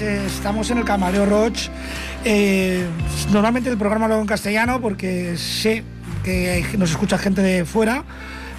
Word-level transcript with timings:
Eh, 0.00 0.22
estamos 0.26 0.70
en 0.70 0.78
el 0.78 0.84
Camareo 0.84 1.26
Roach. 1.26 1.68
Eh, 2.24 2.86
normalmente 3.32 3.68
el 3.68 3.76
programa 3.76 4.08
lo 4.08 4.14
hago 4.14 4.22
en 4.22 4.28
castellano 4.28 4.80
porque 4.80 5.36
sé 5.36 5.84
que 6.24 6.64
nos 6.78 6.90
escucha 6.90 7.18
gente 7.18 7.42
de 7.42 7.64
fuera, 7.64 8.04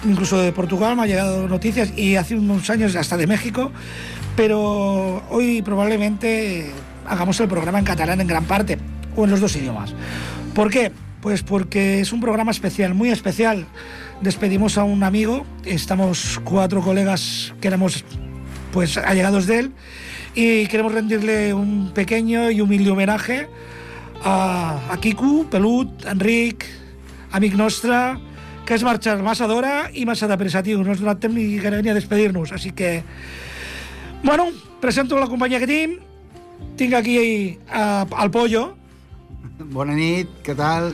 incluso 0.04 0.40
de 0.40 0.52
Portugal, 0.52 0.96
me 0.96 1.02
ha 1.02 1.06
llegado 1.06 1.48
noticias 1.48 1.92
y 1.96 2.16
hace 2.16 2.36
unos 2.36 2.68
años 2.70 2.94
hasta 2.96 3.16
de 3.16 3.26
México, 3.26 3.72
pero 4.36 5.22
hoy 5.30 5.62
probablemente 5.62 6.70
hagamos 7.06 7.38
el 7.40 7.48
programa 7.48 7.78
en 7.78 7.84
catalán 7.84 8.20
en 8.20 8.26
gran 8.26 8.44
parte 8.44 8.78
o 9.16 9.24
en 9.24 9.30
los 9.30 9.40
dos 9.40 9.54
idiomas. 9.56 9.94
¿Por 10.54 10.70
qué? 10.70 10.92
Pues 11.20 11.42
porque 11.42 12.00
es 12.00 12.12
un 12.12 12.20
programa 12.20 12.50
especial, 12.50 12.94
muy 12.94 13.10
especial. 13.10 13.66
Despedimos 14.20 14.76
a 14.76 14.84
un 14.84 15.02
amigo, 15.02 15.46
estamos 15.64 16.40
cuatro 16.44 16.82
colegas 16.82 17.54
que 17.60 17.68
éramos 17.68 18.04
pues 18.72 18.96
allegados 18.96 19.46
de 19.46 19.58
él 19.60 19.72
y 20.34 20.66
queremos 20.66 20.92
rendirle 20.92 21.52
un 21.54 21.92
pequeño 21.92 22.50
y 22.50 22.60
humilde 22.60 22.90
homenaje 22.90 23.48
a, 24.24 24.80
a 24.90 25.00
Kiku, 25.00 25.46
Pelut, 25.50 26.06
Enric, 26.06 26.64
amic 27.32 27.54
nostre, 27.54 28.18
que 28.64 28.74
es 28.74 28.84
marxar 28.86 29.18
massa 29.22 29.48
d'hora 29.50 29.90
i 29.92 30.06
massa 30.06 30.28
de 30.30 30.38
pressatiu. 30.38 30.82
No 30.82 30.94
ens 30.94 31.02
donat 31.02 31.20
temps 31.20 31.34
ni 31.34 31.58
que 31.60 31.72
venir 31.72 31.92
a 31.92 31.98
despedir-nos. 31.98 32.52
Així 32.54 32.72
que, 32.72 33.02
bueno, 34.22 34.48
presento 34.80 35.18
la 35.18 35.28
companyia 35.28 35.60
que 35.60 35.68
tinc. 35.68 35.98
Tinc 36.78 36.94
aquí 36.94 37.18
uh, 37.68 38.06
el 38.22 38.30
Pollo. 38.30 38.62
Bona 39.74 39.96
nit, 39.98 40.30
què 40.46 40.54
tal? 40.56 40.92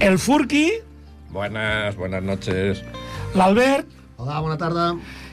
El 0.00 0.18
Furqui. 0.20 0.68
Buenas, 1.32 1.96
buenas 1.96 2.22
noches. 2.22 2.84
L'Albert. 3.34 3.88
Hola, 4.18 4.40
bona 4.40 4.58
tarda. 4.58 4.92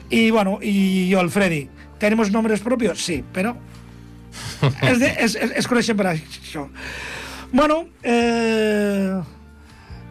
Y 0.10 0.32
bueno, 0.32 0.60
y 0.62 1.10
yo, 1.10 1.20
el 1.20 1.30
Freddy. 1.30 1.70
¿Tenemos 2.00 2.32
nombres 2.32 2.62
propios? 2.62 3.04
Sí, 3.04 3.24
pero 3.34 3.58
es, 4.82 5.00
de, 5.04 5.08
es, 5.20 5.36
es, 5.36 5.52
es 5.56 5.68
coneixen 5.68 5.98
per 6.00 6.14
això. 6.14 6.68
Bueno, 7.52 7.84
eh, 8.04 9.20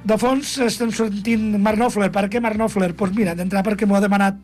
de 0.04 0.18
fons 0.18 0.56
estem 0.66 0.92
sentint 0.94 1.50
Mark 1.62 1.78
Knopfler. 1.78 2.10
Per 2.14 2.26
què 2.32 2.42
Mark 2.42 2.58
Knopfler? 2.58 2.92
Doncs 2.92 2.98
pues 3.00 3.14
mira, 3.16 3.34
d'entrar 3.38 3.64
perquè 3.66 3.86
m'ho 3.86 3.98
ha 3.98 4.04
demanat 4.04 4.38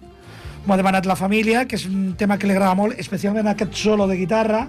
m'ho 0.65 0.73
ha 0.73 0.81
demanat 0.81 1.05
la 1.05 1.17
família, 1.17 1.67
que 1.69 1.77
és 1.77 1.85
un 1.91 2.15
tema 2.17 2.39
que 2.41 2.49
li 2.49 2.55
agrada 2.55 2.77
molt, 2.79 2.97
especialment 3.01 3.51
aquest 3.51 3.75
solo 3.77 4.07
de 4.09 4.17
guitarra. 4.17 4.65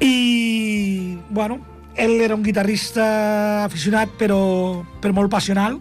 I, 0.00 1.18
bueno, 1.30 1.58
ell 1.98 2.20
era 2.22 2.36
un 2.36 2.44
guitarrista 2.46 3.64
aficionat, 3.64 4.14
però, 4.20 4.84
però 5.02 5.16
molt 5.16 5.32
passional. 5.32 5.80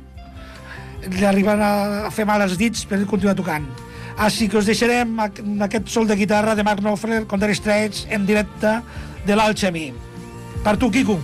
Li 1.05 1.27
arriben 1.30 1.61
a 1.61 2.09
fer 2.11 2.25
mal 2.27 2.41
els 2.43 2.58
dits 2.59 2.88
per 2.89 3.03
continuar 3.05 3.38
tocant. 3.38 3.69
Així 4.19 4.49
que 4.51 4.59
us 4.59 4.67
deixarem 4.67 5.13
aquest 5.23 5.87
sol 5.87 6.07
de 6.07 6.17
guitarra 6.19 6.55
de 6.55 6.63
Mark 6.67 6.83
Knopfler 6.83 7.21
els 7.23 7.55
Straits 7.61 8.05
en 8.11 8.27
directe 8.27 8.81
de 9.25 9.37
l'Alchemy. 9.39 9.89
Per 10.63 10.75
tu, 10.75 10.91
Quico. 10.91 11.21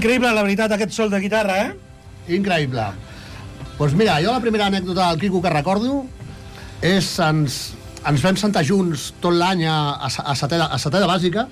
Increïble, 0.00 0.32
la 0.32 0.44
veritat, 0.46 0.72
aquest 0.72 0.96
sol 0.96 1.12
de 1.12 1.20
guitarra, 1.20 1.58
eh? 1.68 2.34
Increïble. 2.40 2.88
Doncs 3.60 3.76
pues 3.80 3.94
mira, 3.96 4.18
jo 4.20 4.32
la 4.32 4.40
primera 4.44 4.66
anècdota 4.68 5.08
del 5.08 5.20
Quico 5.20 5.40
que 5.40 5.52
recordo 5.52 6.02
és 6.84 7.06
ens, 7.24 7.60
ens 8.08 8.24
vam 8.24 8.36
sentar 8.36 8.60
junts 8.68 9.06
tot 9.24 9.32
l'any 9.32 9.64
a, 9.64 9.76
a, 9.96 10.08
a, 10.08 10.34
setè, 10.36 11.00
de 11.00 11.08
bàsica 11.08 11.46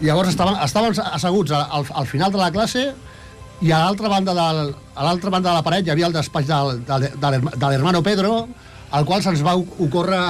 i 0.00 0.08
llavors 0.08 0.32
estàvem, 0.32 0.56
estàvem 0.64 0.96
asseguts 1.04 1.52
al, 1.56 1.84
al 1.92 2.08
final 2.08 2.32
de 2.32 2.40
la 2.40 2.48
classe 2.54 2.86
i 3.60 3.68
a 3.68 3.82
l'altra 3.82 4.08
banda, 4.08 4.32
del, 4.36 4.72
a 4.96 5.04
l'altra 5.04 5.32
banda 5.34 5.50
de 5.50 5.58
la 5.58 5.64
paret 5.66 5.84
hi 5.84 5.92
havia 5.92 6.08
el 6.08 6.16
despatx 6.16 6.48
del, 6.48 6.80
del, 6.88 7.08
de, 7.20 7.40
de 7.52 7.66
l'hermano 7.68 8.00
Pedro 8.04 8.46
al 8.96 9.04
qual 9.04 9.20
se'ns 9.24 9.44
va 9.44 9.58
ocórrer 9.60 10.22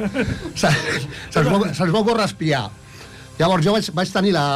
se'ns 0.62 1.04
se 1.28 1.44
va, 1.44 1.60
se 1.76 1.90
va 1.92 2.00
ocórrer 2.00 2.24
espiar 2.24 2.64
llavors 3.36 3.68
jo 3.68 3.76
vaig, 3.76 3.92
vaig 4.00 4.16
tenir 4.16 4.32
la, 4.32 4.46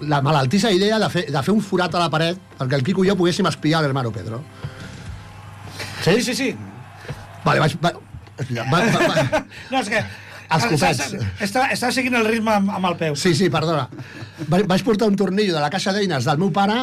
la 0.00 0.20
malaltissa 0.22 0.72
idea 0.72 0.98
de 0.98 1.08
fer, 1.10 1.26
de 1.30 1.42
fer 1.42 1.54
un 1.54 1.62
forat 1.62 1.94
a 1.94 2.02
la 2.02 2.10
paret 2.10 2.40
perquè 2.58 2.78
el 2.78 2.84
Quico 2.86 3.04
i 3.04 3.10
jo 3.10 3.16
poguéssim 3.18 3.46
espiar 3.50 3.82
l'hermano 3.84 4.12
Pedro. 4.12 4.42
Sí, 6.04 6.20
sí, 6.22 6.34
sí. 6.34 6.50
Vale, 7.44 7.60
vaig... 7.60 7.76
Va, 7.80 7.92
va, 8.70 8.82
va, 8.90 9.08
va. 9.08 9.42
No, 9.70 9.80
és 9.80 9.90
que... 9.92 10.02
Els 10.54 10.66
copets. 10.68 11.14
Està, 11.42 11.68
està 11.72 11.88
seguint 11.94 12.18
el 12.18 12.26
ritme 12.28 12.52
amb, 12.52 12.68
amb 12.76 12.90
el 12.90 12.98
peu. 13.00 13.14
Sí, 13.18 13.32
sí, 13.34 13.48
perdona. 13.50 13.86
Vaig, 14.50 14.66
vaig 14.70 14.84
portar 14.86 15.08
un 15.08 15.16
tornillo 15.18 15.54
de 15.56 15.62
la 15.62 15.70
caixa 15.72 15.94
d'eines 15.96 16.28
del 16.28 16.42
meu 16.42 16.52
pare 16.54 16.82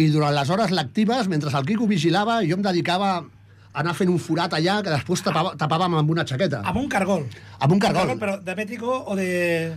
i 0.00 0.08
durant 0.10 0.34
les 0.34 0.50
hores 0.50 0.72
lectives, 0.74 1.28
mentre 1.30 1.52
el 1.54 1.68
Quico 1.68 1.86
vigilava, 1.88 2.40
jo 2.46 2.58
em 2.58 2.66
dedicava 2.66 3.12
a 3.20 3.84
anar 3.84 3.94
fent 3.94 4.10
un 4.10 4.18
forat 4.18 4.56
allà 4.58 4.80
que 4.82 4.90
després 4.90 5.22
tapava, 5.22 5.54
tapàvem 5.58 5.94
amb 6.00 6.10
una 6.10 6.26
xaqueta. 6.26 6.64
Amb 6.66 6.82
un 6.82 6.88
cargol. 6.90 7.28
Amb 7.60 7.76
un 7.76 7.82
cargol. 7.82 8.16
Però 8.18 8.38
de 8.42 8.56
mètrico 8.58 9.04
o 9.06 9.16
de... 9.18 9.28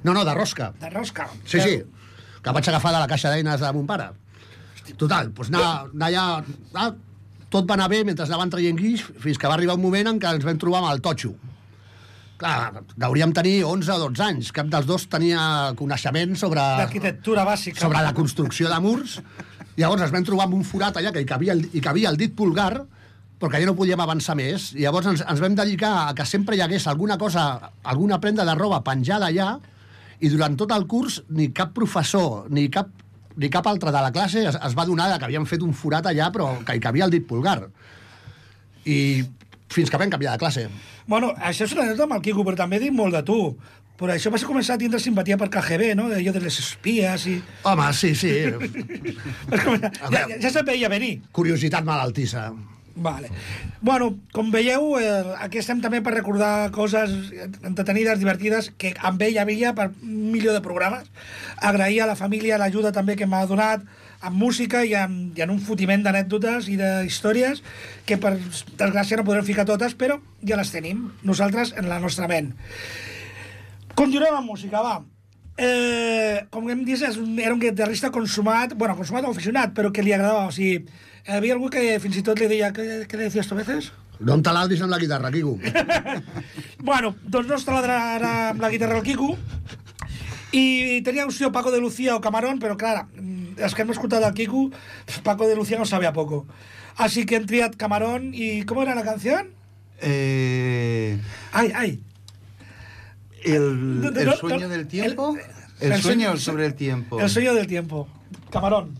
No, 0.03 0.15
no, 0.17 0.25
de 0.25 0.33
rosca. 0.33 0.71
De 0.81 0.89
rosca. 0.89 1.29
Sí, 1.45 1.61
sí 1.61 1.83
que 2.43 2.53
vaig 2.55 2.69
agafar 2.69 2.91
de 2.93 3.01
la 3.01 3.07
caixa 3.07 3.31
d'eines 3.31 3.63
de 3.63 3.71
mon 3.75 3.87
pare. 3.87 4.11
Total, 4.99 5.31
doncs 5.31 5.49
anar, 5.53 5.87
anar 5.93 6.11
allà... 6.11 6.27
Ah, 6.75 6.91
tot 7.53 7.67
va 7.69 7.77
anar 7.77 7.87
bé 7.91 8.01
mentre 8.03 8.25
anaven 8.25 8.51
traient 8.51 8.77
guix, 8.77 9.03
fins 9.21 9.37
que 9.39 9.49
va 9.49 9.55
arribar 9.55 9.77
un 9.77 9.83
moment 9.83 10.09
en 10.09 10.19
què 10.19 10.31
ens 10.35 10.45
vam 10.45 10.59
trobar 10.59 10.81
amb 10.81 10.91
el 10.91 11.03
totxo. 11.05 11.35
Clar, 12.41 12.81
hauríem 13.07 13.31
tenir 13.35 13.59
11 13.63 13.91
o 13.93 13.97
12 14.07 14.23
anys. 14.25 14.49
Cap 14.55 14.71
dels 14.71 14.87
dos 14.89 15.05
tenia 15.07 15.43
coneixement 15.79 16.33
sobre... 16.39 16.63
L'arquitectura 16.81 17.45
bàsica. 17.47 17.79
Sobre 17.85 18.01
la 18.03 18.13
construcció 18.17 18.71
de 18.71 18.79
murs. 18.83 19.19
Llavors 19.77 20.03
ens 20.05 20.13
vam 20.13 20.25
trobar 20.25 20.49
amb 20.49 20.57
un 20.57 20.65
forat 20.67 20.97
allà 20.99 21.13
que 21.13 21.21
hi 21.23 21.29
cabia 21.29 21.53
el, 21.55 21.63
hi 21.71 21.81
cabia 21.81 22.09
el 22.09 22.17
dit 22.19 22.33
pulgar, 22.35 22.71
perquè 23.41 23.61
ja 23.61 23.69
no 23.69 23.77
podíem 23.77 24.01
avançar 24.01 24.35
més. 24.39 24.71
I 24.73 24.87
llavors 24.87 25.11
ens, 25.13 25.23
ens 25.23 25.43
vam 25.45 25.55
dedicar 25.57 25.93
a 26.01 26.17
que 26.17 26.25
sempre 26.29 26.57
hi 26.57 26.65
hagués 26.65 26.89
alguna 26.89 27.19
cosa, 27.21 27.45
alguna 27.83 28.19
prenda 28.21 28.45
de 28.49 28.57
roba 28.57 28.81
penjada 28.85 29.29
allà, 29.29 29.53
i 30.21 30.29
durant 30.29 30.57
tot 30.59 30.71
el 30.75 30.85
curs 30.87 31.21
ni 31.29 31.49
cap 31.55 31.73
professor 31.75 32.49
ni 32.53 32.67
cap, 32.73 32.89
ni 33.37 33.49
cap 33.49 33.67
altre 33.67 33.91
de 33.91 34.01
la 34.03 34.11
classe 34.13 34.43
es, 34.45 34.57
es 34.57 34.77
va 34.77 34.85
donar 34.85 35.11
que 35.17 35.29
havíem 35.29 35.47
fet 35.49 35.63
un 35.65 35.73
forat 35.73 36.09
allà 36.11 36.29
però 36.33 36.51
que 36.65 36.75
hi 36.77 36.83
cabia 36.83 37.07
el 37.07 37.13
dit 37.13 37.25
pulgar. 37.27 37.59
I 38.85 39.23
fins 39.73 39.89
que 39.89 39.97
vam 39.97 40.11
canviar 40.11 40.35
de 40.35 40.43
classe. 40.43 40.67
Bueno, 41.07 41.33
això 41.39 41.65
és 41.65 41.73
una 41.75 41.87
anècdota 41.87 42.05
amb 42.07 42.17
el 42.19 42.25
Quico, 42.25 42.43
però 42.45 42.59
també 42.59 42.79
dic 42.79 42.93
molt 42.95 43.15
de 43.15 43.23
tu. 43.27 43.39
Per 43.99 44.09
això 44.09 44.31
vas 44.33 44.43
començar 44.47 44.75
a 44.75 44.81
tindre 44.81 44.99
simpatia 44.99 45.37
per 45.37 45.49
KGB, 45.53 45.93
no? 45.97 46.07
Allò 46.11 46.33
de 46.33 46.41
les 46.43 46.59
espies 46.59 47.27
i... 47.29 47.35
Home, 47.69 47.89
sí, 47.93 48.13
sí. 48.17 48.31
Ja, 49.53 49.69
ja, 50.11 50.37
ja 50.41 50.49
se't 50.49 50.65
veia 50.67 50.89
venir. 50.91 51.15
Curiositat 51.35 51.85
malaltissa. 51.87 52.49
Vale. 52.95 53.31
Bueno, 53.81 54.19
com 54.31 54.51
veieu, 54.53 54.99
eh, 55.01 55.33
aquí 55.41 55.57
estem 55.57 55.81
també 55.81 56.03
per 56.05 56.13
recordar 56.13 56.69
coses 56.71 57.11
entretenides, 57.65 58.19
divertides, 58.21 58.69
que 58.77 58.93
amb 59.01 59.21
ell 59.25 59.39
havia 59.41 59.73
per 59.73 59.89
un 59.89 60.29
milió 60.31 60.53
de 60.53 60.61
programes. 60.61 61.09
Agrair 61.57 62.03
a 62.03 62.09
la 62.11 62.19
família 62.19 62.59
l'ajuda 62.61 62.93
també 62.93 63.15
que 63.17 63.25
m'ha 63.25 63.45
donat 63.49 63.81
amb 64.23 64.37
música 64.39 64.83
i 64.85 64.93
en, 64.95 65.33
i 65.35 65.41
en 65.43 65.51
un 65.51 65.59
fotiment 65.59 66.03
d'anècdotes 66.05 66.69
i 66.71 66.77
d'històries 66.79 67.63
que 68.05 68.19
per 68.21 68.37
desgràcia 68.37 69.17
no 69.17 69.25
podrem 69.27 69.47
ficar 69.47 69.65
totes, 69.67 69.97
però 69.97 70.19
ja 70.45 70.59
les 70.59 70.71
tenim, 70.71 71.09
nosaltres 71.23 71.73
en 71.75 71.89
la 71.89 71.99
nostra 71.99 72.29
ment. 72.29 72.53
Continuem 73.97 74.37
amb 74.37 74.53
música, 74.53 74.85
va. 74.85 75.01
Eh, 75.57 76.45
com 76.49 76.69
hem 76.69 76.85
dit, 76.85 77.01
un, 77.19 77.35
era 77.37 77.53
un 77.53 77.59
guitarrista 77.61 78.09
consumat, 78.13 78.77
bueno, 78.77 78.95
consumat 78.97 79.25
o 79.27 79.33
aficionat, 79.33 79.73
però 79.75 79.91
que 79.93 80.05
li 80.05 80.13
agradava, 80.13 80.47
o 80.47 80.53
sigui, 80.55 80.79
hi 80.79 81.12
havia 81.27 81.53
algú 81.55 81.69
que 81.69 81.99
fins 82.03 82.17
i 82.19 82.23
tot 82.23 82.39
li 82.39 82.47
deia, 82.51 82.71
què, 82.75 83.05
què 83.07 83.17
decías 83.17 83.47
tu 83.47 83.55
a 83.55 83.61
veces? 83.63 83.91
No 84.19 84.35
em 84.37 84.43
taladris 84.45 84.81
amb 84.81 84.91
la 84.93 84.99
guitarra, 85.01 85.31
Quico. 85.31 85.57
bueno, 86.79 87.15
doncs 87.23 87.47
no 87.49 87.55
es 87.57 87.65
taladrarà 87.65 88.49
amb 88.51 88.61
la 88.61 88.69
guitarra 88.71 88.97
el 88.99 89.03
Quico, 89.07 89.33
i 90.53 91.01
tenia 91.03 91.25
opció 91.25 91.51
Paco 91.51 91.71
de 91.71 91.79
Lucía 91.81 92.15
o 92.15 92.21
Camarón, 92.21 92.59
però 92.61 92.77
clar, 92.77 93.07
els 93.57 93.73
que 93.73 93.81
hem 93.83 93.91
escoltat 93.95 94.23
el 94.27 94.35
Quico, 94.37 94.67
Paco 95.25 95.47
de 95.47 95.55
Lucía 95.55 95.79
no 95.79 95.85
sabia 95.89 96.13
poco. 96.13 96.45
Así 96.95 97.25
que 97.25 97.35
hem 97.39 97.47
triat 97.49 97.75
Camarón 97.75 98.33
i... 98.37 98.61
¿Cómo 98.69 98.83
era 98.83 98.93
la 98.93 99.01
canción? 99.03 99.47
Eh, 99.99 101.17
Ay, 101.51 101.71
ay. 101.75 101.99
el, 103.43 104.13
el 104.15 104.33
sueño 104.35 104.69
del 104.69 104.87
tiempo. 104.87 105.35
el- 105.35 105.87
El, 105.87 105.91
el 105.93 106.01
sueño 106.01 106.27
sueño- 106.29 106.37
sobre 106.37 106.65
el 106.67 106.75
tiempo. 106.75 107.19
El 107.19 107.29
sueño 107.29 107.53
del 107.55 107.65
tiempo. 107.67 108.07
Camarón. 108.51 108.93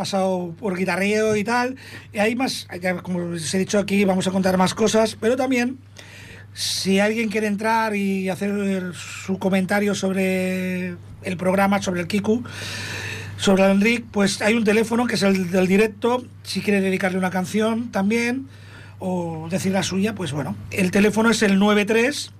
Pasado 0.00 0.54
por 0.58 0.78
guitarreo 0.78 1.36
y 1.36 1.44
tal. 1.44 1.76
Y 2.10 2.18
hay 2.18 2.34
más, 2.34 2.66
como 3.02 3.34
os 3.34 3.54
he 3.54 3.58
dicho 3.58 3.78
aquí, 3.78 4.06
vamos 4.06 4.26
a 4.26 4.30
contar 4.30 4.56
más 4.56 4.72
cosas, 4.72 5.14
pero 5.20 5.36
también, 5.36 5.76
si 6.54 7.00
alguien 7.00 7.28
quiere 7.28 7.48
entrar 7.48 7.94
y 7.94 8.30
hacer 8.30 8.94
su 8.94 9.38
comentario 9.38 9.94
sobre 9.94 10.94
el 11.22 11.36
programa, 11.36 11.82
sobre 11.82 12.00
el 12.00 12.06
Kiku, 12.06 12.42
sobre 13.36 13.64
el 13.64 13.72
Enric, 13.72 14.06
pues 14.10 14.40
hay 14.40 14.54
un 14.54 14.64
teléfono 14.64 15.06
que 15.06 15.16
es 15.16 15.22
el 15.22 15.50
del 15.50 15.66
directo, 15.66 16.24
si 16.44 16.62
quiere 16.62 16.80
dedicarle 16.80 17.18
una 17.18 17.30
canción 17.30 17.92
también, 17.92 18.48
o 19.00 19.48
decir 19.50 19.72
la 19.72 19.82
suya, 19.82 20.14
pues 20.14 20.32
bueno, 20.32 20.56
el 20.70 20.90
teléfono 20.90 21.28
es 21.28 21.42
el 21.42 21.58
93 21.58 22.32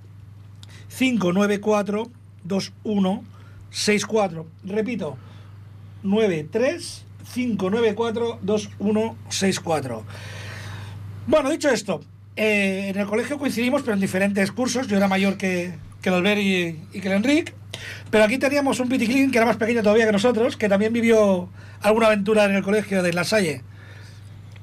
594 0.97 2.09
2164. 2.43 4.47
Repito, 4.63 5.15
93 6.03 7.05
594 7.33 8.39
2164. 8.41 10.03
Bueno, 11.27 11.49
dicho 11.49 11.69
esto, 11.69 12.01
eh, 12.35 12.89
en 12.89 12.99
el 12.99 13.07
colegio 13.07 13.37
coincidimos, 13.37 13.81
pero 13.81 13.93
en 13.93 13.99
diferentes 13.99 14.51
cursos. 14.51 14.87
Yo 14.87 14.97
era 14.97 15.07
mayor 15.07 15.37
que, 15.37 15.73
que 16.01 16.09
el 16.09 16.15
Albert 16.15 16.41
y, 16.41 16.79
y 16.93 17.01
que 17.01 17.07
el 17.07 17.13
Enric. 17.13 17.53
Pero 18.09 18.23
aquí 18.23 18.37
teníamos 18.37 18.79
un 18.79 18.89
piticlín 18.89 19.31
que 19.31 19.37
era 19.37 19.45
más 19.45 19.57
pequeño 19.57 19.81
todavía 19.81 20.05
que 20.05 20.11
nosotros, 20.11 20.57
que 20.57 20.69
también 20.69 20.93
vivió 20.93 21.49
alguna 21.81 22.07
aventura 22.07 22.45
en 22.45 22.55
el 22.55 22.63
colegio 22.63 23.01
de 23.01 23.13
La 23.13 23.23
Salle. 23.23 23.61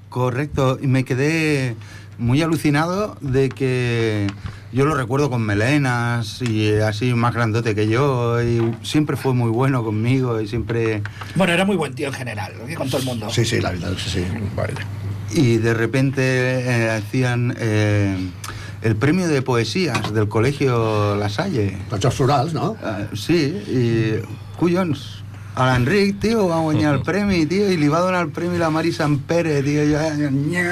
Correcto, 0.08 0.78
y 0.80 0.86
me 0.86 1.04
quedé 1.04 1.74
muy 2.18 2.42
alucinado 2.42 3.16
de 3.20 3.48
que 3.48 4.26
yo 4.72 4.84
lo 4.84 4.94
recuerdo 4.94 5.30
con 5.30 5.42
melenas 5.42 6.42
y 6.42 6.74
así 6.74 7.14
más 7.14 7.34
grandote 7.34 7.74
que 7.74 7.88
yo 7.88 8.42
y 8.42 8.74
siempre 8.82 9.16
fue 9.16 9.32
muy 9.34 9.50
bueno 9.50 9.82
conmigo 9.82 10.40
y 10.40 10.46
siempre 10.48 11.02
Bueno, 11.34 11.52
era 11.52 11.64
muy 11.64 11.76
buen 11.76 11.94
tío 11.94 12.08
en 12.08 12.14
general, 12.14 12.52
con 12.76 12.88
todo 12.88 13.00
el 13.00 13.06
mundo. 13.06 13.30
Sí, 13.30 13.44
sí, 13.44 13.60
la 13.60 13.72
és 13.72 13.80
que 13.80 14.10
sí. 14.10 14.24
Vaya. 14.56 14.74
y 15.30 15.58
de 15.58 15.74
repente 15.74 16.22
eh, 16.22 16.90
hacían 16.90 17.54
eh, 17.58 18.16
el 18.82 18.96
premio 18.96 19.28
de 19.28 19.42
poesías 19.42 20.12
del 20.12 20.28
colegio 20.28 21.16
La 21.16 21.28
Salle. 21.28 21.76
Jocs 21.90 22.14
Florals, 22.14 22.54
no? 22.54 22.76
Ah, 22.82 23.06
sí, 23.14 23.52
i 23.68 24.22
collons, 24.58 25.17
a 25.58 25.64
l'Enric, 25.66 26.20
tio, 26.22 26.44
va 26.46 26.60
guanyar 26.62 26.92
el 26.94 27.00
premi, 27.08 27.40
tio, 27.50 27.66
i 27.72 27.78
li 27.80 27.88
va 27.90 28.02
donar 28.04 28.20
el 28.22 28.30
premi 28.34 28.60
la 28.60 28.70
Mari 28.70 28.92
Sant 28.94 29.16
Pere, 29.26 29.56
tio, 29.66 29.82
jo... 29.88 30.02
Ja 30.52 30.62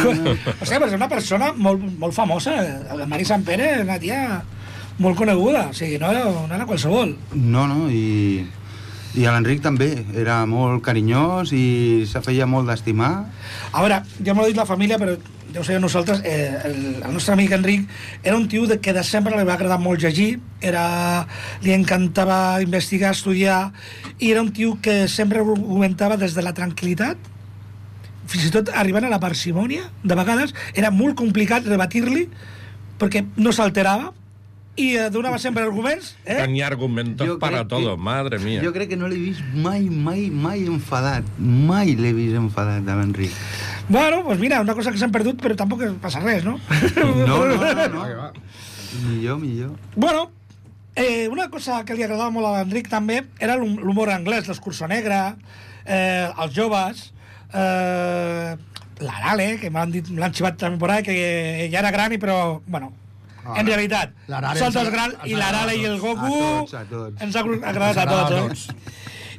O 0.00 0.64
sigui, 0.64 0.78
però 0.78 0.88
és 0.88 0.96
una 0.96 1.10
persona 1.10 1.50
molt, 1.56 1.84
molt 2.00 2.16
famosa. 2.16 2.56
La 2.96 3.08
Mari 3.10 3.28
Sant 3.28 3.44
Pere 3.44 3.74
és 3.74 3.84
una 3.84 3.98
tia 4.00 4.22
molt 5.00 5.20
coneguda. 5.20 5.66
O 5.74 5.76
sigui, 5.76 5.98
no 6.00 6.08
era, 6.14 6.24
no 6.24 6.48
era 6.56 6.68
qualsevol. 6.68 7.12
No, 7.36 7.66
no, 7.68 7.90
i, 7.92 8.46
i 9.20 9.26
a 9.26 9.34
l'Enric 9.34 9.60
també, 9.64 9.90
era 10.16 10.40
molt 10.48 10.80
carinyós 10.86 11.52
i 11.52 11.66
se 12.08 12.24
feia 12.24 12.48
molt 12.48 12.70
d'estimar. 12.70 13.12
A 13.74 13.84
veure, 13.84 14.00
ja 14.24 14.32
m'ho 14.32 14.46
ha 14.46 14.48
dit 14.48 14.56
la 14.56 14.68
família, 14.68 14.96
però 15.00 15.18
ja 15.54 15.60
ho 15.60 15.64
sabeu 15.64 15.80
nosaltres, 15.82 16.20
eh, 16.24 16.58
el, 16.64 16.76
el 17.04 17.12
nostre 17.12 17.34
amic 17.34 17.52
Enric 17.56 17.88
era 18.22 18.36
un 18.36 18.46
tio 18.48 18.66
de 18.66 18.78
que 18.80 18.92
de 18.92 19.02
sempre 19.04 19.36
li 19.36 19.44
va 19.48 19.54
agradar 19.58 19.78
molt 19.80 20.00
llegir, 20.02 20.38
era, 20.60 21.26
li 21.62 21.72
encantava 21.74 22.60
investigar, 22.62 23.12
estudiar, 23.16 23.72
i 24.18 24.30
era 24.30 24.42
un 24.42 24.52
tio 24.52 24.78
que 24.82 25.06
sempre 25.08 25.40
argumentava 25.42 26.16
des 26.20 26.34
de 26.34 26.42
la 26.46 26.54
tranquil·litat, 26.54 27.16
fins 28.30 28.46
i 28.46 28.52
tot 28.54 28.70
arribant 28.78 29.04
a 29.08 29.10
la 29.10 29.18
parsimònia, 29.18 29.88
de 30.04 30.14
vegades 30.14 30.54
era 30.74 30.90
molt 30.94 31.16
complicat 31.18 31.66
rebatir-li, 31.66 32.28
perquè 33.00 33.24
no 33.40 33.50
s'alterava, 33.52 34.12
i 34.80 34.94
eh, 34.96 35.08
donava 35.10 35.36
sempre 35.42 35.64
arguments, 35.66 36.14
eh? 36.24 36.36
Tenía 36.38 36.66
argumentos 36.68 37.26
Jo 37.26 37.38
para 37.40 37.66
todo, 37.68 37.96
que- 37.96 38.02
madre 38.02 38.38
mía. 38.38 38.62
Jo 38.64 38.72
crec 38.72 38.88
que 38.88 38.96
no 38.96 39.08
l'he 39.10 39.18
vist 39.18 39.42
mai, 39.52 39.82
mai, 39.90 40.30
mai 40.30 40.62
enfadat. 40.64 41.26
Mai 41.38 41.96
l'he 41.98 42.12
vist 42.16 42.36
enfadat, 42.38 42.86
a 42.88 42.94
l'Enric. 42.96 43.34
Bueno, 43.90 44.22
pues 44.24 44.38
mira, 44.38 44.60
una 44.62 44.74
cosa 44.78 44.92
que 44.94 44.98
s'han 45.02 45.10
perdut, 45.10 45.40
però 45.42 45.56
tampoc 45.58 45.82
passa 46.00 46.20
res, 46.22 46.44
no? 46.48 46.54
No, 47.26 47.40
no, 47.44 47.56
no, 47.58 47.88
no. 47.90 48.30
Millor, 49.08 49.38
millor. 49.42 49.72
Bueno, 49.96 50.30
eh, 50.94 51.26
una 51.28 51.48
cosa 51.50 51.82
que 51.84 51.94
li 51.98 52.04
agradava 52.06 52.30
molt 52.30 52.46
a 52.46 52.52
l'Enric 52.60 52.88
també 52.90 53.24
era 53.42 53.56
l'hum- 53.58 53.80
l'humor 53.82 54.10
anglès, 54.14 54.46
l'escurçó 54.50 54.86
negre, 54.90 55.18
eh, 55.84 56.28
els 56.38 56.54
joves, 56.54 57.08
eh, 57.52 58.54
l'Arale, 59.00 59.50
que 59.58 59.70
m'han 59.74 59.90
dit, 59.94 60.08
l'han 60.14 60.34
xivat 60.34 60.58
també 60.60 60.78
por 60.78 60.90
ahí, 60.94 61.02
que 61.02 61.68
ja 61.72 61.78
era 61.82 61.90
gran 61.90 62.12
i 62.14 62.18
però, 62.22 62.60
bueno, 62.66 62.92
Ah, 63.42 63.54
en 63.62 63.66
realitat, 63.66 64.10
són 64.60 64.74
dos 64.74 64.90
grans 64.92 65.14
i 65.24 65.32
l'Arale 65.34 65.72
i 65.80 65.84
el 65.88 65.94
Goku 65.98 66.28
A 66.28 66.58
tots, 66.60 66.74
a 66.76 66.82
tots. 66.84 67.22
ens 67.24 67.34
ha 67.34 67.40
agradat 67.40 67.96
a 68.12 68.26
tots, 68.28 68.66
eh? 68.68 68.74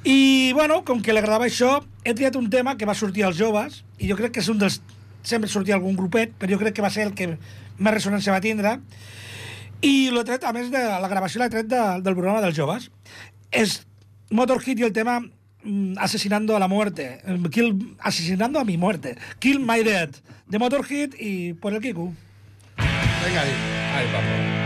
I, 0.03 0.51
bueno, 0.53 0.81
com 0.85 1.01
que 1.01 1.13
li 1.13 1.21
agradava 1.21 1.45
això, 1.45 1.75
he 2.03 2.15
triat 2.17 2.35
un 2.39 2.49
tema 2.49 2.73
que 2.77 2.87
va 2.89 2.95
sortir 2.97 3.23
als 3.27 3.37
joves, 3.37 3.83
i 4.01 4.09
jo 4.09 4.17
crec 4.17 4.33
que 4.35 4.43
és 4.43 4.49
un 4.49 4.61
dels... 4.61 4.81
Sempre 5.21 5.51
sortia 5.51 5.75
algun 5.77 5.93
grupet, 5.93 6.31
però 6.33 6.55
jo 6.55 6.57
crec 6.57 6.73
que 6.73 6.81
va 6.81 6.89
ser 6.89 7.03
el 7.05 7.11
que 7.13 7.27
més 7.77 7.93
ressonància 7.93 8.33
va 8.33 8.41
tindre. 8.41 8.79
I 9.85 10.09
l'he 10.13 10.23
tret, 10.25 10.41
a 10.45 10.53
més 10.55 10.71
de 10.73 10.81
la 10.81 11.09
gravació, 11.11 11.43
l'he 11.43 11.49
tret 11.53 11.69
de, 11.69 11.81
del 12.01 12.17
programa 12.17 12.41
dels 12.41 12.57
joves. 12.57 12.89
És 13.53 13.83
Motorhead 14.33 14.81
i 14.81 14.87
el 14.87 14.95
tema 14.95 15.19
mm, 15.21 15.99
Asesinando 16.01 16.55
a 16.55 16.63
la 16.63 16.69
muerte. 16.71 17.19
eh, 17.21 17.37
Kill, 17.51 17.75
asesinando 17.99 18.59
a 18.59 18.65
mi 18.65 18.77
muerte. 18.77 19.17
Kill 19.37 19.59
my 19.59 19.83
dead. 19.85 20.17
De 20.47 20.57
Motorhead 20.57 21.13
i 21.19 21.53
por 21.53 21.73
el 21.73 21.81
Kiku. 21.81 22.09
Vinga, 22.77 23.41
ahí. 23.41 23.53
Ahí 23.93 24.09
vamos. 24.11 24.60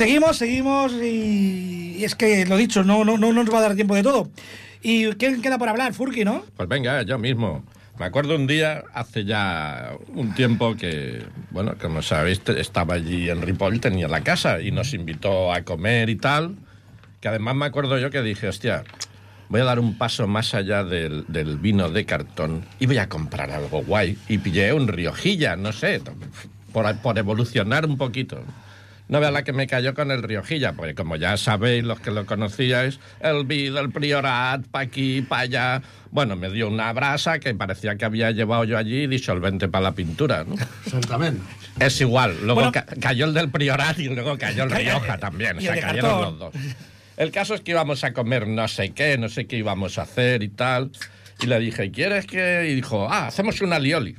Seguimos, 0.00 0.38
seguimos 0.38 0.92
y, 0.94 1.96
y 1.98 2.04
es 2.04 2.14
que 2.14 2.46
lo 2.46 2.56
dicho, 2.56 2.82
no, 2.82 3.04
no, 3.04 3.18
no 3.18 3.34
nos 3.34 3.52
va 3.52 3.58
a 3.58 3.60
dar 3.60 3.74
tiempo 3.74 3.94
de 3.94 4.02
todo. 4.02 4.30
¿Y 4.80 5.08
quién 5.16 5.42
queda 5.42 5.58
por 5.58 5.68
hablar? 5.68 5.92
Furky, 5.92 6.24
¿no? 6.24 6.42
Pues 6.56 6.66
venga, 6.70 7.02
yo 7.02 7.18
mismo. 7.18 7.62
Me 7.98 8.06
acuerdo 8.06 8.34
un 8.34 8.46
día, 8.46 8.82
hace 8.94 9.26
ya 9.26 9.90
un 10.14 10.34
tiempo 10.34 10.74
que, 10.74 11.22
bueno, 11.50 11.74
como 11.78 12.00
sabéis, 12.00 12.40
estaba 12.56 12.94
allí 12.94 13.28
en 13.28 13.42
Ripoll, 13.42 13.78
tenía 13.78 14.08
la 14.08 14.22
casa 14.22 14.62
y 14.62 14.70
nos 14.70 14.94
invitó 14.94 15.52
a 15.52 15.64
comer 15.64 16.08
y 16.08 16.16
tal. 16.16 16.56
Que 17.20 17.28
además 17.28 17.56
me 17.56 17.66
acuerdo 17.66 17.98
yo 17.98 18.08
que 18.08 18.22
dije, 18.22 18.48
hostia, 18.48 18.84
voy 19.50 19.60
a 19.60 19.64
dar 19.64 19.80
un 19.80 19.98
paso 19.98 20.26
más 20.26 20.54
allá 20.54 20.82
del, 20.82 21.26
del 21.28 21.58
vino 21.58 21.90
de 21.90 22.06
cartón 22.06 22.64
y 22.78 22.86
voy 22.86 22.96
a 22.96 23.10
comprar 23.10 23.50
algo 23.50 23.82
guay. 23.82 24.16
Y 24.28 24.38
pillé 24.38 24.72
un 24.72 24.88
Riojilla, 24.88 25.56
no 25.56 25.72
sé, 25.72 26.00
por, 26.72 26.96
por 27.02 27.18
evolucionar 27.18 27.84
un 27.84 27.98
poquito. 27.98 28.42
No 29.10 29.18
vea 29.20 29.30
la 29.32 29.42
que 29.42 29.52
me 29.52 29.66
cayó 29.66 29.92
con 29.92 30.10
el 30.12 30.22
Riojilla, 30.22 30.72
porque 30.74 30.94
como 30.94 31.16
ya 31.16 31.36
sabéis, 31.36 31.82
los 31.82 31.98
que 31.98 32.12
lo 32.12 32.26
conocíais, 32.26 33.00
el 33.20 33.44
Vid, 33.44 33.76
el 33.76 33.90
Priorat, 33.90 34.64
pa' 34.68 34.80
aquí, 34.80 35.20
pa' 35.22 35.40
allá. 35.40 35.82
Bueno, 36.12 36.36
me 36.36 36.48
dio 36.48 36.68
una 36.68 36.92
brasa 36.92 37.40
que 37.40 37.52
parecía 37.54 37.96
que 37.96 38.04
había 38.04 38.30
llevado 38.30 38.62
yo 38.64 38.78
allí 38.78 39.08
disolvente 39.08 39.68
para 39.68 39.82
la 39.82 39.92
pintura, 39.92 40.44
¿no? 40.44 40.54
Certament. 40.88 41.40
Es 41.80 42.00
igual. 42.00 42.36
Luego 42.42 42.54
Bueno. 42.54 42.72
ca- 42.72 42.86
cayó 43.00 43.24
el 43.24 43.34
del 43.34 43.50
Priorat 43.50 43.98
y 43.98 44.08
luego 44.08 44.38
cayó 44.38 44.62
el 44.62 44.70
Rioja 44.70 45.18
también. 45.18 45.58
O 45.58 45.60
sea, 45.60 45.74
cayeron 45.80 46.10
cartón. 46.10 46.20
los 46.22 46.38
dos. 46.38 46.54
El 47.16 47.32
caso 47.32 47.54
es 47.54 47.60
que 47.62 47.72
íbamos 47.72 48.04
a 48.04 48.12
comer 48.12 48.46
no 48.46 48.66
sé 48.68 48.90
qué, 48.92 49.18
no 49.18 49.28
sé 49.28 49.46
qué 49.46 49.56
íbamos 49.56 49.98
a 49.98 50.02
hacer 50.02 50.42
y 50.44 50.48
tal. 50.48 50.90
Y 51.42 51.46
le 51.46 51.58
dije, 51.58 51.90
¿quieres 51.90 52.26
que...? 52.26 52.68
Y 52.70 52.74
dijo, 52.76 53.08
ah, 53.10 53.26
hacemos 53.26 53.60
una 53.60 53.78
lioli. 53.80 54.16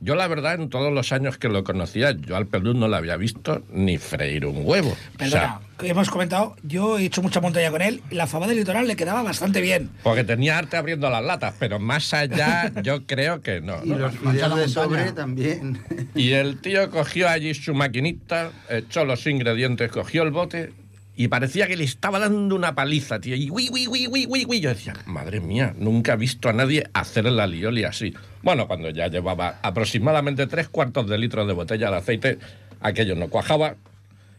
Yo, 0.00 0.14
la 0.14 0.28
verdad, 0.28 0.60
en 0.60 0.68
todos 0.68 0.92
los 0.92 1.10
años 1.12 1.38
que 1.38 1.48
lo 1.48 1.64
conocía, 1.64 2.12
yo 2.12 2.36
al 2.36 2.46
pelú 2.46 2.74
no 2.74 2.86
le 2.86 2.96
había 2.96 3.16
visto 3.16 3.62
ni 3.72 3.96
freír 3.96 4.44
un 4.44 4.60
huevo. 4.62 4.90
O 4.90 5.18
Perdona, 5.18 5.30
sea, 5.30 5.60
que 5.78 5.88
hemos 5.88 6.10
comentado, 6.10 6.54
yo 6.62 6.98
he 6.98 7.06
hecho 7.06 7.22
mucha 7.22 7.40
montaña 7.40 7.70
con 7.70 7.80
él 7.80 8.02
y 8.10 8.14
la 8.14 8.26
fama 8.26 8.46
del 8.46 8.58
litoral 8.58 8.86
le 8.86 8.94
quedaba 8.94 9.22
bastante 9.22 9.60
bien. 9.62 9.90
porque 10.02 10.22
tenía 10.22 10.58
arte 10.58 10.76
abriendo 10.76 11.08
las 11.08 11.24
latas, 11.24 11.54
pero 11.58 11.78
más 11.78 12.12
allá 12.12 12.70
yo 12.82 13.06
creo 13.06 13.40
que 13.40 13.62
no. 13.62 13.78
Y 13.84 13.90
¿no? 13.90 13.98
los 13.98 14.14
fideos 14.16 14.56
de 14.56 14.68
sobre 14.68 15.12
también. 15.12 15.82
Y 16.14 16.32
el 16.32 16.60
tío 16.60 16.90
cogió 16.90 17.28
allí 17.28 17.54
su 17.54 17.72
maquinita, 17.74 18.50
echó 18.68 19.04
los 19.06 19.26
ingredientes, 19.26 19.90
cogió 19.90 20.24
el 20.24 20.30
bote 20.30 20.72
y 21.16 21.28
parecía 21.28 21.66
que 21.66 21.76
le 21.76 21.84
estaba 21.84 22.18
dando 22.18 22.54
una 22.54 22.74
paliza, 22.74 23.20
tío. 23.20 23.34
Y 23.34 23.50
uy, 23.50 23.70
uy, 23.72 23.88
uy, 23.88 24.06
uy, 24.06 24.26
uy, 24.28 24.44
uy. 24.46 24.60
Yo 24.60 24.68
decía, 24.68 24.92
madre 25.06 25.40
mía, 25.40 25.74
nunca 25.78 26.12
he 26.12 26.16
visto 26.16 26.50
a 26.50 26.52
nadie 26.52 26.84
hacer 26.92 27.24
la 27.24 27.46
lioli 27.46 27.84
así. 27.84 28.14
Bueno, 28.42 28.68
cuando 28.68 28.90
ya 28.90 29.08
llevaba 29.08 29.58
aproximadamente 29.62 30.46
tres 30.46 30.68
cuartos 30.68 31.08
de 31.08 31.16
litro 31.16 31.46
de 31.46 31.54
botella 31.54 31.90
de 31.90 31.96
aceite, 31.96 32.38
aquello 32.80 33.14
no 33.14 33.28
cuajaba, 33.28 33.76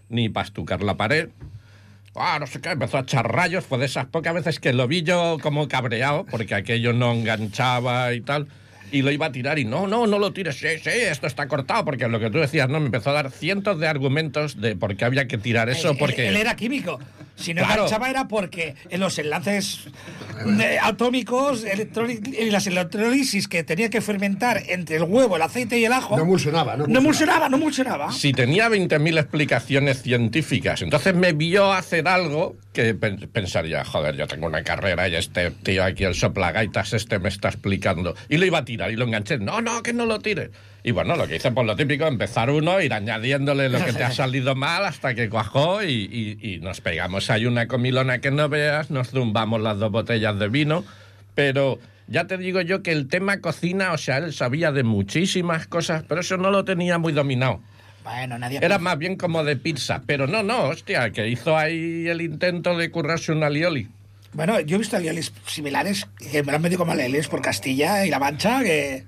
ni 0.09 0.29
para 0.29 0.45
estucar 0.45 0.83
la 0.83 0.95
pared. 0.95 1.29
Ah, 2.15 2.37
no 2.39 2.45
sé 2.45 2.61
qué, 2.61 2.69
empezó 2.69 2.97
a 2.97 3.01
echar 3.01 3.31
rayos. 3.31 3.65
Fue 3.65 3.79
de 3.79 3.85
esas 3.85 4.05
pocas 4.05 4.35
veces 4.35 4.59
que 4.59 4.71
lo 4.71 4.87
vi 4.87 5.01
yo 5.01 5.37
como 5.41 5.67
cabreado, 5.67 6.25
porque 6.29 6.53
aquello 6.53 6.93
no 6.93 7.11
enganchaba 7.11 8.13
y 8.13 8.21
tal. 8.21 8.47
Y 8.91 9.01
lo 9.01 9.11
iba 9.11 9.25
a 9.25 9.31
tirar 9.31 9.59
y 9.59 9.65
no, 9.65 9.85
no, 9.87 10.07
no 10.07 10.17
lo 10.17 10.31
tires, 10.31 10.55
sí, 10.57 10.67
sí, 10.81 10.89
esto 10.89 11.27
está 11.27 11.47
cortado, 11.47 11.83
porque 11.83 12.07
lo 12.07 12.19
que 12.19 12.29
tú 12.29 12.37
decías, 12.39 12.69
¿no? 12.69 12.79
Me 12.79 12.85
empezó 12.85 13.09
a 13.09 13.13
dar 13.13 13.31
cientos 13.31 13.79
de 13.79 13.87
argumentos 13.87 14.61
de 14.61 14.75
por 14.75 14.95
qué 14.95 15.03
había 15.05 15.27
que 15.27 15.37
tirar 15.37 15.69
eso, 15.69 15.91
Él- 15.91 15.97
porque... 15.99 16.27
Él, 16.29 16.37
era 16.37 16.55
químico. 16.55 16.99
Si 17.37 17.53
no 17.53 17.61
Claro. 17.61 17.83
enganchaba 17.83 18.09
era 18.09 18.27
porque 18.27 18.75
en 18.89 18.99
los 18.99 19.17
enlaces 19.19 19.87
atómicos 20.81 21.63
y 21.65 22.49
las 22.49 22.67
electrólisis 22.67 23.47
que 23.47 23.63
tenía 23.63 23.89
que 23.89 24.01
fermentar 24.01 24.61
entre 24.67 24.97
el 24.97 25.03
huevo, 25.03 25.35
el 25.35 25.41
aceite 25.41 25.77
y 25.79 25.85
el 25.85 25.93
ajo. 25.93 26.15
No 26.17 26.23
emulsionaba, 26.23 26.75
no 26.75 26.87
No 26.87 26.99
emulsionaba, 26.99 27.49
no 27.49 27.57
emulsionaba. 27.57 28.11
Si 28.11 28.33
tenía 28.33 28.69
20.000 28.69 29.17
explicaciones 29.19 30.01
científicas, 30.01 30.81
entonces 30.81 31.13
me 31.15 31.33
vio 31.33 31.71
hacer 31.73 32.07
algo 32.07 32.55
que 32.73 32.93
pen- 32.93 33.29
pensaría, 33.31 33.83
joder, 33.85 34.15
yo 34.15 34.27
tengo 34.27 34.47
una 34.47 34.63
carrera 34.63 35.07
y 35.07 35.15
este 35.15 35.51
tío 35.51 35.83
aquí, 35.83 36.03
el 36.03 36.15
soplagaitas, 36.15 36.93
este 36.93 37.19
me 37.19 37.29
está 37.29 37.49
explicando. 37.49 38.15
Y 38.29 38.37
lo 38.37 38.45
iba 38.45 38.59
a 38.59 38.65
tirar 38.65 38.91
y 38.91 38.95
lo 38.95 39.05
enganché. 39.05 39.37
No, 39.39 39.61
no, 39.61 39.81
que 39.83 39.93
no 39.93 40.05
lo 40.05 40.19
tire. 40.19 40.51
Y 40.87 40.91
bueno, 40.91 41.17
lo 41.17 41.27
que 41.27 41.35
hice 41.35 41.51
por 41.51 41.65
lo 41.65 41.75
típico, 41.75 42.07
empezar 42.07 42.49
uno, 42.49 42.79
ir 42.79 42.93
añadiéndole 42.93 43.67
lo 43.67 43.83
que 43.83 43.91
te 43.91 44.05
ha 44.05 44.11
salido 44.11 44.55
mal 44.55 44.85
hasta 44.85 45.13
que 45.15 45.27
cuajó 45.29 45.83
y, 45.83 45.89
y- 46.41 46.53
y 46.53 46.59
nos 46.59 46.79
pegamos 46.79 47.29
ahí 47.29 47.45
una 47.45 47.67
comilona 47.67 48.19
que 48.19 48.31
no 48.31 48.47
veas, 48.47 48.89
nos 48.89 49.09
zumbamos 49.09 49.59
las 49.59 49.79
dos 49.79 49.91
botellas 49.91 50.39
de 50.39 50.47
vino, 50.47 50.85
pero... 51.35 51.77
Ya 52.09 52.25
te 52.25 52.37
digo 52.37 52.61
yo 52.61 52.83
que 52.83 52.93
el 52.93 53.09
tema 53.09 53.41
cocina, 53.41 53.91
o 53.91 53.97
sea, 53.97 54.19
él 54.19 54.31
sabía 54.31 54.71
de 54.71 54.83
muchísimas 54.83 55.67
cosas, 55.67 56.05
pero 56.07 56.21
eso 56.21 56.37
no 56.37 56.51
lo 56.51 56.63
tenía 56.63 56.97
muy 56.97 57.11
dominado. 57.11 57.59
Bueno, 58.05 58.39
nadie. 58.39 58.59
Era 58.61 58.77
más 58.79 58.97
bien 58.97 59.17
como 59.17 59.43
de 59.43 59.57
pizza, 59.57 60.01
pero 60.07 60.25
no, 60.25 60.41
no, 60.41 60.69
hostia, 60.69 61.09
que 61.11 61.27
hizo 61.27 61.57
ahí 61.57 62.07
el 62.07 62.21
intento 62.21 62.77
de 62.77 62.89
currarse 62.91 63.33
una 63.33 63.49
lioli. 63.49 63.89
Bueno, 64.31 64.57
yo 64.61 64.77
he 64.77 64.79
visto 64.79 64.95
aliolis 64.95 65.33
similares 65.47 66.07
que 66.31 66.43
me 66.43 66.53
lo 66.53 66.55
han 66.55 66.61
metido 66.61 66.79
como 66.79 66.93
aliolis 66.93 67.27
por 67.27 67.41
Castilla 67.41 68.05
y 68.05 68.09
La 68.09 68.19
Mancha, 68.19 68.63
que. 68.63 69.03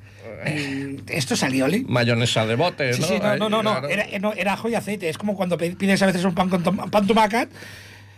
Mm, 0.46 0.96
esto 1.08 1.34
es 1.34 1.44
alioli. 1.44 1.86
Mayonesa 1.88 2.46
de 2.46 2.56
bote, 2.56 2.94
Sí, 2.94 3.02
¿no? 3.02 3.08
sí, 3.08 3.20
no, 3.22 3.36
no, 3.38 3.50
no, 3.50 3.64
no. 3.64 3.72
claro. 3.72 3.90
Era, 3.90 4.04
eh, 4.10 4.20
no, 4.20 4.34
era 4.34 4.54
ajo 4.54 4.70
y 4.70 4.76
aceite. 4.76 5.10
Es 5.10 5.18
como 5.18 5.36
cuando 5.36 5.58
pides 5.58 6.02
a 6.02 6.06
veces 6.06 6.24
un 6.24 6.34
pan 6.36 6.50
con 6.50 6.64
tom- 6.64 6.90
pan 6.90 7.08
tumacat 7.08 7.50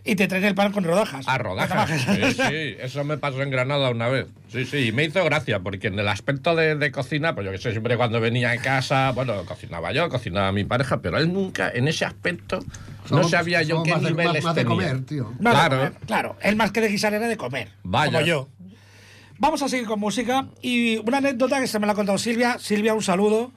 y 0.03 0.15
te 0.15 0.27
traen 0.27 0.43
el 0.45 0.55
pan 0.55 0.71
con 0.71 0.83
rodajas. 0.83 1.27
A 1.27 1.37
rodajas. 1.37 1.91
Con 2.05 2.15
Sí, 2.15 2.33
sí, 2.33 2.75
eso 2.79 3.03
me 3.03 3.17
pasó 3.19 3.41
en 3.43 3.51
Granada 3.51 3.89
una 3.91 4.07
vez. 4.07 4.25
Sí, 4.51 4.65
sí, 4.65 4.87
y 4.87 4.91
me 4.91 5.03
hizo 5.03 5.23
gracia, 5.23 5.59
porque 5.59 5.87
en 5.87 5.99
el 5.99 6.07
aspecto 6.07 6.55
de, 6.55 6.75
de 6.75 6.91
cocina, 6.91 7.35
pues 7.35 7.45
yo 7.45 7.51
que 7.51 7.59
sé, 7.59 7.71
siempre 7.71 7.95
cuando 7.97 8.19
venía 8.19 8.49
a 8.51 8.57
casa, 8.57 9.11
bueno, 9.11 9.45
cocinaba 9.45 9.93
yo, 9.93 10.09
cocinaba 10.09 10.51
mi 10.51 10.63
pareja, 10.63 11.01
pero 11.01 11.17
él 11.19 11.31
nunca, 11.31 11.69
en 11.73 11.87
ese 11.87 12.03
aspecto, 12.05 12.59
no 13.11 13.17
Somos- 13.23 13.29
sabía 13.29 13.61
yo 13.61 13.83
qué 13.83 13.91
más 13.91 14.01
de- 14.01 14.09
niveles 14.09 14.43
más 14.43 14.55
de 14.55 14.63
tenía. 14.63 14.75
comer, 14.75 15.05
tío. 15.05 15.33
No, 15.39 15.49
de 15.51 15.55
Claro. 15.55 15.77
comer, 15.77 15.93
claro. 16.07 16.37
Él 16.41 16.55
más 16.55 16.71
que 16.71 16.81
de 16.81 16.87
guisar 16.89 17.13
era 17.13 17.27
de 17.27 17.37
comer. 17.37 17.69
Vaya. 17.83 18.11
Como 18.11 18.25
yo. 18.25 18.49
Vamos 19.41 19.63
a 19.63 19.69
seguir 19.69 19.87
con 19.87 19.99
música. 19.99 20.47
Y 20.61 20.97
una 20.97 21.17
anécdota 21.17 21.59
que 21.59 21.65
se 21.65 21.79
me 21.79 21.87
la 21.87 21.93
ha 21.93 21.95
contado 21.95 22.19
Silvia. 22.19 22.59
Silvia, 22.59 22.93
un 22.93 23.01
saludo. 23.01 23.51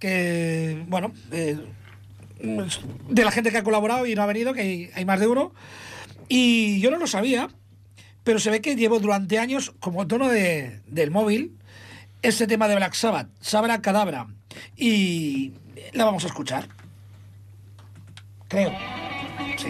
Que, 0.00 0.84
bueno, 0.88 1.12
eh, 1.30 1.56
de 2.40 3.24
la 3.24 3.30
gente 3.30 3.52
que 3.52 3.58
ha 3.58 3.62
colaborado 3.62 4.04
y 4.04 4.16
no 4.16 4.22
ha 4.22 4.26
venido, 4.26 4.52
que 4.52 4.90
hay, 4.92 5.04
más 5.04 5.20
de 5.20 5.28
uno. 5.28 5.52
Y 6.28 6.80
yo 6.80 6.90
no 6.90 6.98
lo 6.98 7.06
sabía, 7.06 7.50
pero 8.24 8.40
se 8.40 8.50
ve 8.50 8.60
que 8.60 8.74
llevo 8.74 8.98
durante 8.98 9.38
años, 9.38 9.72
como 9.78 10.08
tono 10.08 10.26
de, 10.26 10.80
del 10.88 11.12
móvil, 11.12 11.56
este 12.22 12.48
tema 12.48 12.66
de 12.66 12.74
Black 12.74 12.94
Sabbath, 12.94 13.28
Sabra 13.40 13.80
Cadabra. 13.80 14.26
Y 14.76 15.52
la 15.92 16.04
vamos 16.04 16.24
a 16.24 16.26
escuchar. 16.26 16.68
Creo. 18.48 18.72
Sí. 19.56 19.68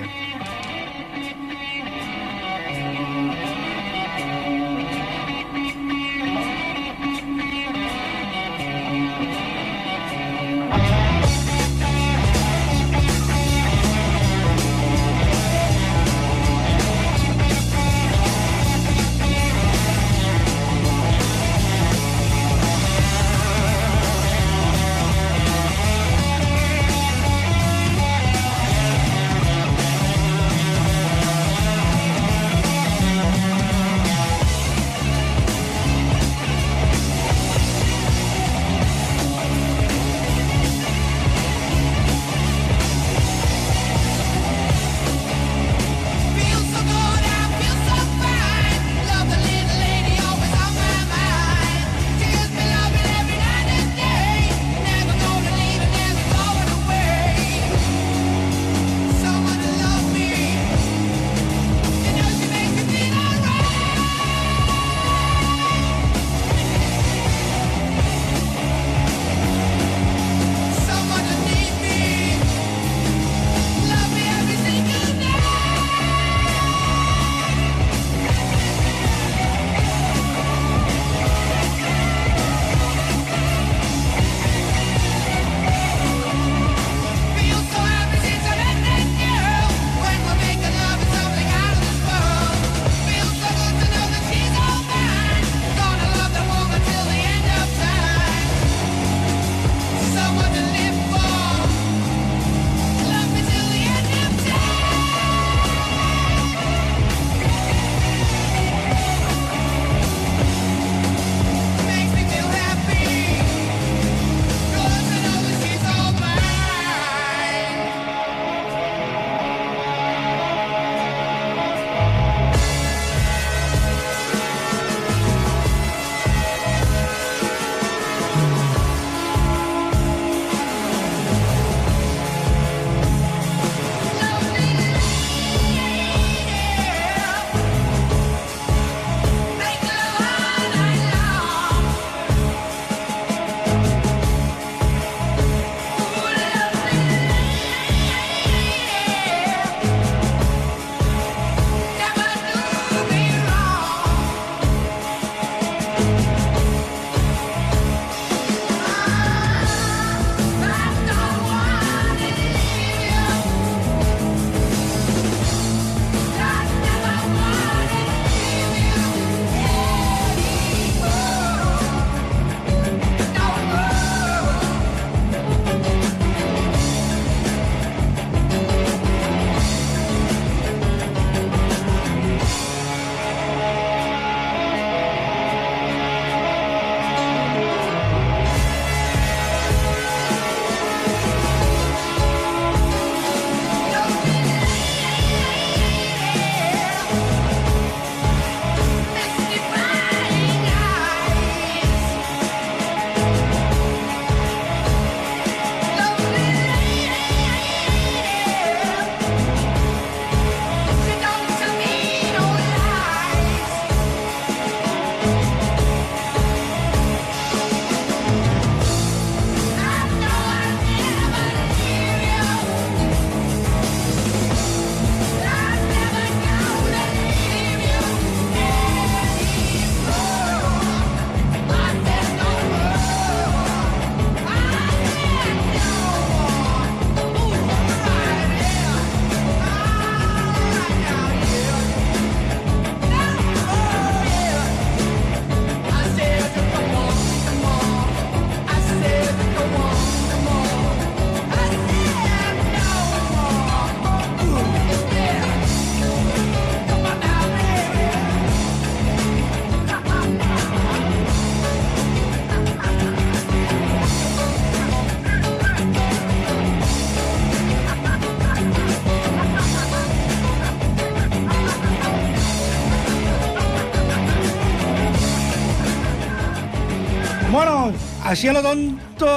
Així 278.29 278.49
a 278.49 278.53
lo 278.53 278.63
tonto... 278.63 279.29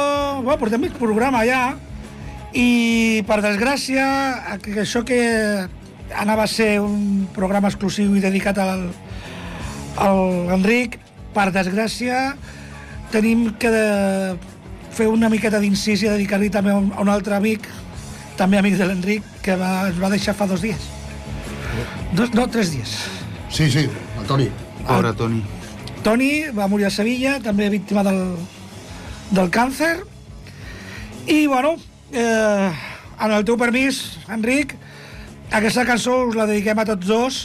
Bueno, 0.44 0.58
portem 0.60 0.82
mig 0.84 0.96
programa 1.00 1.46
ja, 1.48 1.78
i 2.52 3.24
per 3.28 3.40
desgràcia, 3.44 4.06
que 4.64 4.82
això 4.84 5.06
que 5.08 5.22
anava 6.12 6.44
a 6.44 6.52
ser 6.52 6.82
un 6.84 7.28
programa 7.32 7.72
exclusiu 7.72 8.12
i 8.18 8.24
dedicat 8.24 8.60
al, 8.60 8.90
al 9.96 10.52
Enric, 10.58 11.00
per 11.32 11.48
desgràcia, 11.56 12.34
tenim 13.14 13.54
que 13.60 13.72
de 13.72 13.86
fer 14.92 15.08
una 15.08 15.32
miqueta 15.32 15.62
d'incís 15.64 16.04
i 16.04 16.12
dedicar-li 16.12 16.52
també 16.52 16.76
a 16.76 16.82
un, 16.82 16.92
a 16.92 17.00
un 17.06 17.12
altre 17.12 17.38
amic, 17.40 17.70
també 18.36 18.60
amic 18.60 18.76
de 18.80 18.90
l'Enric, 18.90 19.28
que 19.46 19.56
va, 19.56 19.88
es 19.88 20.00
va 20.02 20.12
deixar 20.12 20.36
fa 20.36 20.50
dos 20.52 20.64
dies. 20.66 20.90
Dos, 22.12 22.34
no, 22.36 22.50
tres 22.52 22.76
dies. 22.76 22.98
Sí, 23.48 23.72
sí, 23.72 23.88
el 23.88 24.28
Toni. 24.28 24.52
Pobre 24.84 25.14
Toni. 25.16 25.46
Toni 26.04 26.32
va 26.56 26.68
morir 26.68 26.90
a 26.90 26.92
Sevilla, 26.92 27.38
també 27.44 27.70
víctima 27.72 28.04
del, 28.04 28.20
del 29.32 29.50
càncer. 29.50 30.04
I, 31.28 31.48
bueno, 31.48 31.76
eh, 32.12 32.72
amb 33.18 33.34
el 33.38 33.46
teu 33.48 33.58
permís, 33.60 34.20
Enric, 34.32 34.76
aquesta 35.52 35.86
cançó 35.88 36.26
us 36.28 36.38
la 36.38 36.48
dediquem 36.50 36.80
a 36.80 36.86
tots 36.88 37.08
dos. 37.08 37.42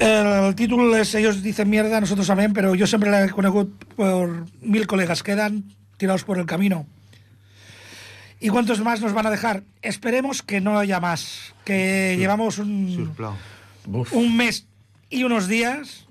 El 0.00 0.54
títol 0.56 0.94
es 0.96 1.14
Ellos 1.14 1.42
dicen 1.42 1.68
mierda, 1.68 2.00
nosotros 2.00 2.26
también, 2.26 2.54
pero 2.54 2.74
yo 2.74 2.86
siempre 2.86 3.10
la 3.10 3.24
he 3.24 3.30
conegut 3.30 3.84
por 3.96 4.46
Mil 4.62 4.86
colegas 4.86 5.22
quedan 5.22 5.64
tirados 5.98 6.24
por 6.24 6.38
el 6.38 6.46
camino. 6.46 6.86
¿Y 8.40 8.48
cuántos 8.48 8.80
más 8.80 9.02
nos 9.02 9.12
van 9.12 9.26
a 9.26 9.30
dejar? 9.30 9.64
Esperemos 9.82 10.42
que 10.42 10.62
no 10.62 10.78
haya 10.78 11.00
más, 11.00 11.54
que 11.64 12.16
llevamos 12.16 12.58
un. 12.58 13.12
Uf, 13.86 14.12
un 14.14 14.36
mes 14.36 14.66
y 15.10 15.24
unos 15.24 15.48
días 15.48 16.06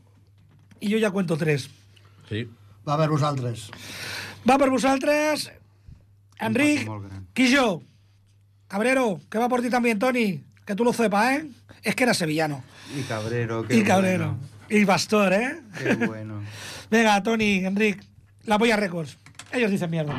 i 0.80 0.92
jo 0.92 1.00
ja 1.00 1.12
cuento 1.12 1.38
tres. 1.38 1.70
sí. 2.30 2.48
Va 2.88 2.98
per 2.98 3.10
vosaltres. 3.10 3.70
Va 4.50 4.58
per 4.58 4.70
vosaltres, 4.70 5.52
Enric. 6.40 6.88
Quillo, 7.34 7.82
Cabrero, 8.68 9.20
que 9.30 9.38
va 9.38 9.50
por 9.50 9.62
ti 9.62 9.70
también, 9.70 10.00
Tony, 10.00 10.44
que 10.66 10.76
tú 10.76 10.84
lo 10.84 10.94
sepas, 10.94 11.38
¿eh? 11.40 11.46
Es 11.84 11.96
que 11.96 12.04
era 12.04 12.14
sevillano. 12.14 12.64
Y 12.98 13.02
Cabrero, 13.04 13.66
qué 13.66 13.78
y 13.78 13.84
Cabrero. 13.84 14.36
bueno. 14.38 14.50
Y 14.70 14.86
Pastor, 14.86 15.34
¿eh? 15.34 15.62
Qué 15.78 15.96
bueno. 15.96 16.42
Venga, 16.90 17.22
Tony, 17.24 17.66
Enric, 17.66 18.04
la 18.46 18.58
Polla 18.58 18.76
Records. 18.76 19.18
Ellos 19.52 19.72
dicen 19.72 19.90
mierda. 19.90 20.14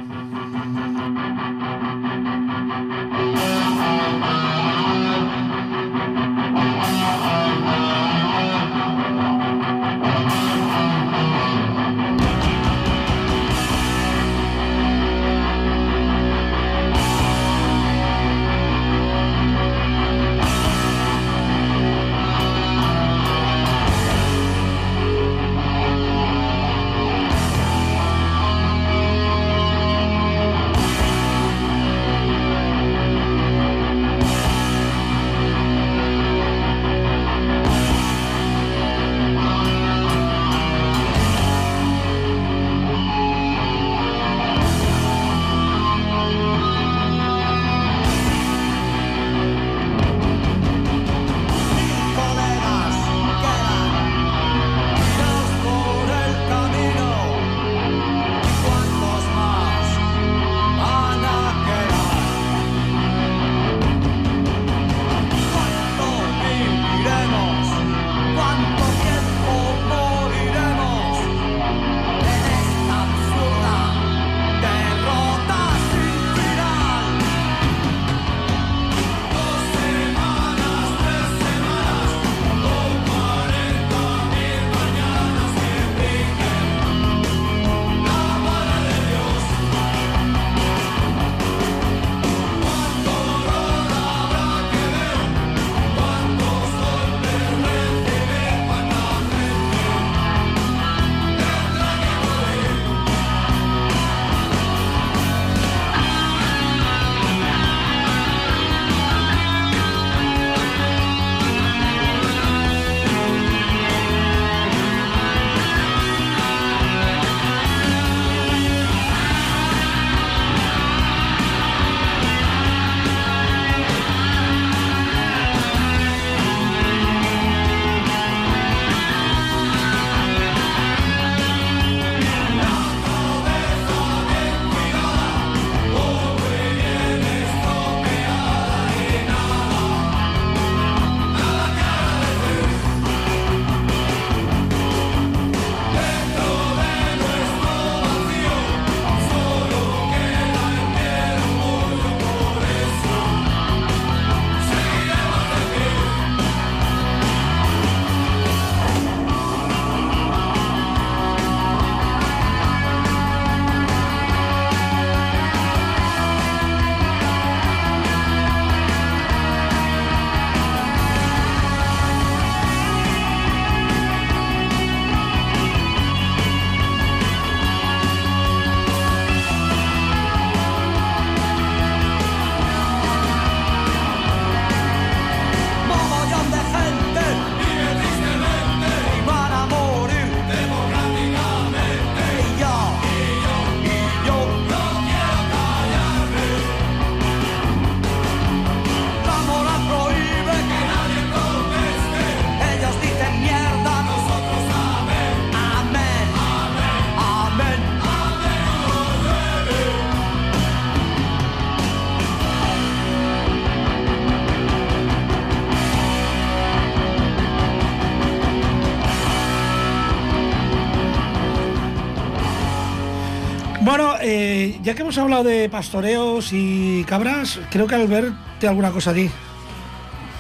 Ya 224.91 224.95
que 224.97 225.03
hemos 225.03 225.17
hablado 225.19 225.45
de 225.45 225.69
pastoreos 225.69 226.49
y 226.53 227.05
cabras, 227.05 227.61
creo 227.71 227.87
que 227.87 227.95
Albert 227.95 228.35
té 228.59 228.67
alguna 228.67 228.91
cosa 228.91 229.11
a 229.11 229.13
dir. 229.15 229.31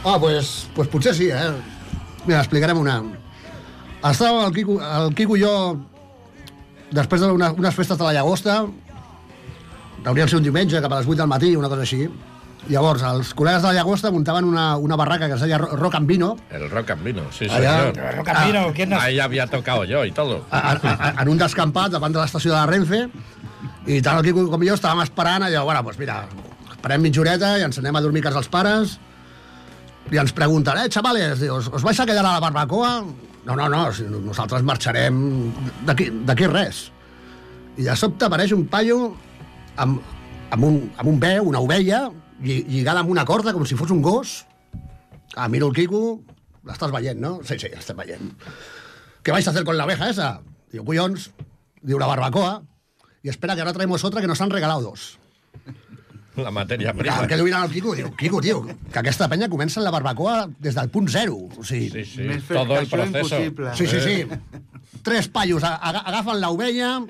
Ah, 0.05 0.17
pues, 0.19 0.67
pues 0.75 0.89
potser 0.89 1.15
sí, 1.15 1.29
eh? 1.31 1.53
Mira, 2.27 2.41
explicarem 2.41 2.77
una. 2.79 3.03
Estàvem 4.03 4.47
el 4.49 4.53
Quico, 4.57 4.79
el 4.81 5.15
Quico 5.15 5.37
i 5.37 5.43
jo 5.45 5.53
després 6.91 7.21
d'unes 7.23 7.53
unes 7.61 7.75
festes 7.77 7.99
de 8.01 8.05
la 8.09 8.15
llagosta 8.17 8.65
hauria 10.05 10.25
de 10.25 10.29
ser 10.33 10.39
un 10.41 10.43
diumenge 10.49 10.81
cap 10.81 10.93
a 10.97 10.99
les 10.99 11.07
8 11.07 11.19
del 11.21 11.29
matí, 11.31 11.55
una 11.55 11.69
cosa 11.69 11.83
així. 11.85 12.09
Llavors, 12.69 13.03
els 13.07 13.31
col·legues 13.37 13.63
de 13.63 13.69
la 13.71 13.75
llagosta 13.79 14.11
muntaven 14.11 14.45
una, 14.45 14.77
una 14.77 14.97
barraca 14.97 15.29
que 15.29 15.35
es 15.39 15.41
deia 15.45 15.59
Ro- 15.59 15.77
Rock 15.77 15.95
and 15.97 16.07
Vino 16.09 16.35
El 16.51 16.69
rock 16.71 16.91
and 16.91 17.05
vino, 17.05 17.23
sí, 17.33 17.47
Allá- 17.49 17.79
señor. 17.79 17.93
Pero 17.95 18.25
Camino, 18.25 18.73
¿quién 18.75 18.91
nos- 18.91 19.03
Ahí 19.03 19.19
había 19.21 19.47
tocado 19.47 19.85
yo 19.85 20.05
y 20.05 20.13
todo. 20.13 20.45
a, 20.51 20.73
a, 20.73 21.13
a, 21.19 21.23
en 21.23 21.29
un 21.29 21.39
descampat 21.39 21.93
davant 21.93 22.13
de 22.13 22.21
l'estació 22.21 22.51
de 22.53 22.57
la 22.59 22.67
Renfe 22.67 23.09
i 23.87 24.01
tant 24.05 24.19
el 24.21 24.25
Quico 24.27 24.45
com 24.53 24.62
jo 24.66 24.75
estàvem 24.77 25.01
esperant 25.05 25.47
allò, 25.47 25.64
bueno, 25.64 25.83
doncs 25.87 25.99
mira, 26.01 26.19
esperem 26.75 27.01
mitja 27.05 27.23
horeta 27.23 27.55
i 27.59 27.64
ens 27.66 27.79
anem 27.81 27.97
a 27.97 28.03
dormir 28.05 28.21
a 28.25 28.29
casa 28.29 28.43
els 28.43 28.51
pares 28.53 28.99
i 30.11 30.19
ens 30.21 30.33
pregunten, 30.37 30.77
eh, 30.81 30.88
xavales, 30.90 31.38
diu, 31.40 31.57
us, 31.61 31.83
vais 31.85 32.01
a 32.01 32.07
quedar 32.09 32.25
a 32.25 32.33
la 32.35 32.40
barbacoa? 32.43 32.93
No, 33.47 33.55
no, 33.57 33.69
no, 33.73 33.85
nosaltres 34.27 34.62
marxarem 34.66 35.21
d'aquí 35.87 36.47
res. 36.51 36.90
I 37.79 37.87
de 37.87 37.95
sobte 37.97 38.27
apareix 38.27 38.53
un 38.53 38.66
paio 38.69 39.14
amb, 39.81 40.01
amb, 40.51 40.64
un, 40.66 40.81
amb 40.99 41.09
un 41.09 41.21
veu, 41.23 41.47
una 41.49 41.61
ovella, 41.64 42.03
lli- 42.43 42.64
lligada 42.69 43.01
amb 43.01 43.11
una 43.14 43.25
corda 43.25 43.55
com 43.57 43.64
si 43.64 43.79
fos 43.79 43.90
un 43.95 44.03
gos. 44.03 44.43
Ah, 45.37 45.49
miro 45.49 45.69
el 45.71 45.75
Quico, 45.77 46.21
l'estàs 46.66 46.93
veient, 46.93 47.21
no? 47.23 47.38
Sí, 47.47 47.57
sí, 47.62 47.71
l'estem 47.73 47.97
veient. 47.97 48.35
¿Qué 49.23 49.33
vais 49.33 49.47
a 49.47 49.51
hacer 49.55 49.64
con 49.64 49.77
la 49.79 49.85
abeja 49.87 50.11
esa? 50.11 50.40
Digo, 50.73 50.85
cuyons, 50.85 51.31
diu 51.81 51.99
la 52.03 52.09
barbacoa, 52.11 52.59
y 53.23 53.29
espera 53.29 53.55
que 53.55 53.61
ahora 53.61 53.73
traemos 53.73 54.05
otra 54.05 54.21
que 54.21 54.27
nos 54.27 54.41
han 54.41 54.51
regalado 54.51 54.83
dos. 54.83 55.19
La 56.37 56.51
materia 56.51 56.95
prima. 56.95 57.17
Clar, 57.17 57.29
que 57.29 57.43
mirant 57.43 57.65
al 57.65 57.71
Quico, 57.71 57.93
diu, 57.95 58.15
Quico, 58.17 58.41
tio, 58.41 58.63
que 58.65 58.99
aquesta 59.01 59.27
penya 59.29 59.49
comença 59.51 59.81
en 59.81 59.85
la 59.85 59.91
barbacoa 59.91 60.47
des 60.63 60.75
del 60.79 60.89
punt 60.89 61.09
zero. 61.11 61.35
O 61.59 61.65
sigui, 61.65 61.91
Sí, 61.91 62.05
sí, 62.05 62.23
Més 62.23 62.47
todo 62.47 62.79
el 62.79 62.87
proceso. 62.89 63.41
impossible. 63.43 63.75
sí, 63.75 63.87
sí, 63.87 64.01
sí. 64.01 64.27
Tres 65.03 65.29
paios 65.29 65.65
a- 65.65 65.75
aga- 65.77 66.05
agafen 66.07 66.41
l'ovella, 66.41 67.03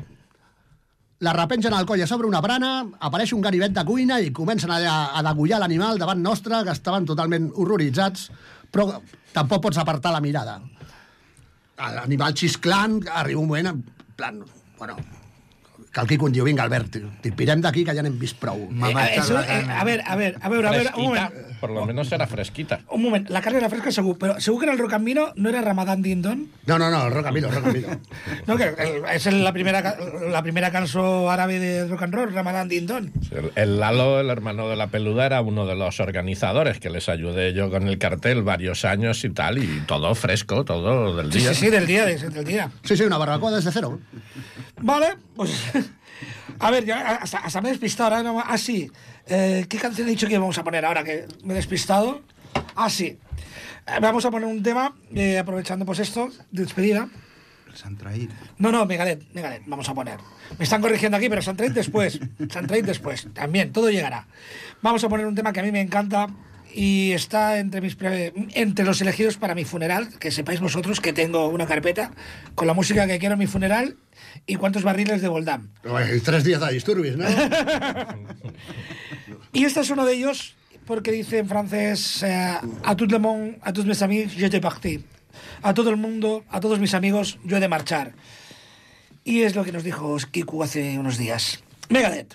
la 1.20 1.32
repengen 1.36 1.74
al 1.76 1.84
coll 1.86 2.00
a 2.02 2.06
sobre 2.08 2.26
una 2.26 2.40
brana, 2.40 2.86
apareix 2.98 3.32
un 3.36 3.42
ganivet 3.44 3.72
de 3.76 3.84
cuina 3.84 4.18
i 4.24 4.32
comencen 4.32 4.70
allà 4.72 5.12
a 5.14 5.22
degullar 5.22 5.60
l'animal 5.60 5.98
davant 6.00 6.18
nostre, 6.24 6.64
que 6.64 6.72
estaven 6.72 7.04
totalment 7.04 7.52
horroritzats, 7.54 8.30
però 8.72 9.02
tampoc 9.36 9.62
pots 9.68 9.78
apartar 9.78 10.12
la 10.16 10.20
mirada. 10.24 10.60
L'animal 11.76 12.34
xisclant, 12.34 13.02
arriba 13.12 13.40
un 13.40 13.46
moment 13.48 13.66
en 13.68 13.84
plan... 14.16 14.42
Bueno, 14.78 14.96
que 15.92 16.00
el 16.00 16.06
Quico 16.06 16.28
em 16.28 16.32
diu, 16.32 16.44
vinga, 16.46 16.62
Albert, 16.62 16.96
t'i 17.20 17.32
pirem 17.34 17.60
d'aquí 17.60 17.82
que 17.84 17.94
ja 17.96 18.02
n'hem 18.02 18.14
vist 18.18 18.36
prou. 18.38 18.68
Eh, 18.70 19.18
eso, 19.18 19.34
la 19.34 19.42
eh, 19.42 19.66
a 19.68 19.82
ver, 19.84 20.02
a 20.06 20.14
ver, 20.14 20.36
a 20.40 20.48
ver, 20.48 20.66
a 20.66 20.70
ver, 20.70 20.90
un 20.96 21.04
moment. 21.10 21.32
por 21.60 21.70
lo 21.70 21.84
menos 21.84 22.10
era 22.12 22.26
fresquita. 22.26 22.80
Un 22.90 23.02
moment, 23.02 23.28
la 23.28 23.40
carne 23.42 23.58
era 23.58 23.68
fresca 23.68 23.90
segur, 23.92 24.16
però 24.16 24.38
segur 24.40 24.60
que 24.60 24.66
en 24.66 24.72
el 24.72 24.78
Rocambino 24.78 25.32
no 25.36 25.48
era 25.50 25.60
Ramadán 25.62 26.00
Dindon? 26.00 26.46
No, 26.66 26.78
no, 26.78 26.90
no, 26.90 27.06
el 27.08 27.12
Rocamino, 27.12 27.48
el 27.48 27.54
Rocamino. 27.56 27.88
No, 28.46 28.56
que 28.56 28.72
es 29.12 29.26
el- 29.26 29.42
la 29.44 29.52
primera, 29.52 29.96
la 30.30 30.42
primera 30.42 30.70
canción 30.70 31.28
árabe 31.28 31.58
de 31.58 31.86
rock 31.88 32.02
and 32.02 32.14
roll, 32.14 32.32
Ramadán 32.32 32.68
Dindon. 32.68 33.12
El, 33.32 33.50
el 33.56 33.80
Lalo, 33.80 34.20
el 34.20 34.30
hermano 34.30 34.68
de 34.68 34.76
la 34.76 34.86
peluda, 34.88 35.26
era 35.26 35.40
uno 35.42 35.66
de 35.66 35.74
los 35.74 35.98
organizadores 36.00 36.78
que 36.78 36.88
les 36.90 37.08
ayudé 37.08 37.52
yo 37.52 37.68
con 37.68 37.88
el 37.88 37.98
cartel 37.98 38.42
varios 38.42 38.84
años 38.84 39.24
y 39.24 39.30
tal, 39.30 39.58
y 39.58 39.80
todo 39.86 40.14
fresco, 40.14 40.64
todo 40.64 41.16
del 41.16 41.32
Sí, 41.32 41.40
día. 41.40 41.48
sí, 41.54 41.64
sí, 41.66 41.70
del 41.70 41.86
día, 41.86 42.06
de- 42.06 42.16
del 42.30 42.44
día. 42.44 42.70
Sí, 42.84 42.96
sí, 42.96 43.02
una 43.02 43.18
barbacoa 43.18 43.50
desde 43.50 43.72
cero. 43.72 43.98
Vale, 44.82 45.08
pues. 45.46 45.62
A 46.58 46.70
ver, 46.70 46.84
ya 46.84 47.16
hasta, 47.16 47.38
hasta 47.38 47.60
me 47.62 47.68
he 47.68 47.72
despistado 47.72 48.14
ahora. 48.14 48.22
No, 48.22 48.40
ah, 48.44 48.58
sí. 48.58 48.90
Eh, 49.26 49.64
¿Qué 49.68 49.78
canción 49.78 50.06
he 50.06 50.10
dicho 50.10 50.26
que 50.26 50.34
íbamos 50.34 50.58
a 50.58 50.64
poner 50.64 50.84
ahora 50.84 51.02
que 51.04 51.26
me 51.42 51.54
he 51.54 51.56
despistado? 51.56 52.22
Ah, 52.76 52.90
sí. 52.90 53.06
Eh, 53.86 53.98
vamos 54.02 54.24
a 54.26 54.30
poner 54.30 54.46
un 54.46 54.62
tema, 54.62 54.94
eh, 55.14 55.38
aprovechando 55.38 55.86
pues 55.86 55.98
esto, 56.00 56.28
de 56.50 56.62
despedida. 56.64 57.08
Santraí. 57.72 58.28
No, 58.58 58.70
no, 58.72 58.84
Megadeth, 58.84 59.32
Megadeth, 59.32 59.62
vamos 59.66 59.88
a 59.88 59.94
poner. 59.94 60.18
Me 60.58 60.64
están 60.64 60.82
corrigiendo 60.82 61.16
aquí, 61.16 61.28
pero 61.30 61.40
Santraid 61.40 61.72
después. 61.72 62.20
Santraid 62.50 62.84
después. 62.84 63.28
También, 63.32 63.72
todo 63.72 63.88
llegará. 63.90 64.26
Vamos 64.82 65.02
a 65.04 65.08
poner 65.08 65.24
un 65.26 65.34
tema 65.34 65.52
que 65.54 65.60
a 65.60 65.62
mí 65.62 65.72
me 65.72 65.80
encanta 65.80 66.26
y 66.74 67.12
está 67.12 67.58
entre, 67.58 67.80
mis 67.80 67.96
pre- 67.96 68.32
entre 68.54 68.84
los 68.84 69.00
elegidos 69.00 69.36
para 69.38 69.54
mi 69.54 69.64
funeral. 69.64 70.18
Que 70.18 70.30
sepáis 70.30 70.60
vosotros 70.60 71.00
que 71.00 71.12
tengo 71.12 71.48
una 71.48 71.66
carpeta 71.66 72.10
con 72.54 72.66
la 72.66 72.74
música 72.74 73.06
que 73.06 73.18
quiero 73.18 73.34
en 73.34 73.38
mi 73.38 73.46
funeral 73.46 73.96
y 74.46 74.56
cuántos 74.56 74.82
barriles 74.82 75.22
de 75.22 75.28
Voldam. 75.28 75.70
Ué, 75.84 76.20
Tres 76.20 76.44
días 76.44 76.60
de 76.60 76.72
disturbis, 76.72 77.16
no? 77.16 77.24
Y 79.52 79.64
este 79.64 79.80
es 79.80 79.90
uno 79.90 80.04
de 80.06 80.14
ellos 80.14 80.54
porque 80.86 81.10
dice 81.12 81.38
en 81.38 81.48
francés 81.48 82.22
eh, 82.22 82.56
a 82.84 82.96
tout 82.96 83.10
le 83.10 83.18
monde, 83.18 83.58
a 83.62 83.72
tous 83.72 83.84
mes 83.84 84.00
amis, 84.02 84.32
je 84.36 84.48
te 84.48 84.60
parti. 84.60 85.04
A 85.62 85.74
todo 85.74 85.90
el 85.90 85.96
mundo, 85.96 86.44
a 86.50 86.60
todos 86.60 86.78
mis 86.78 86.94
amigos, 86.94 87.38
yo 87.44 87.56
he 87.56 87.60
de 87.60 87.68
marchar. 87.68 88.12
Y 89.24 89.42
es 89.42 89.54
lo 89.54 89.64
que 89.64 89.72
nos 89.72 89.84
dijo 89.84 90.16
Kiku 90.30 90.62
hace 90.62 90.98
unos 90.98 91.18
días. 91.18 91.62
Megadeth. 91.88 92.34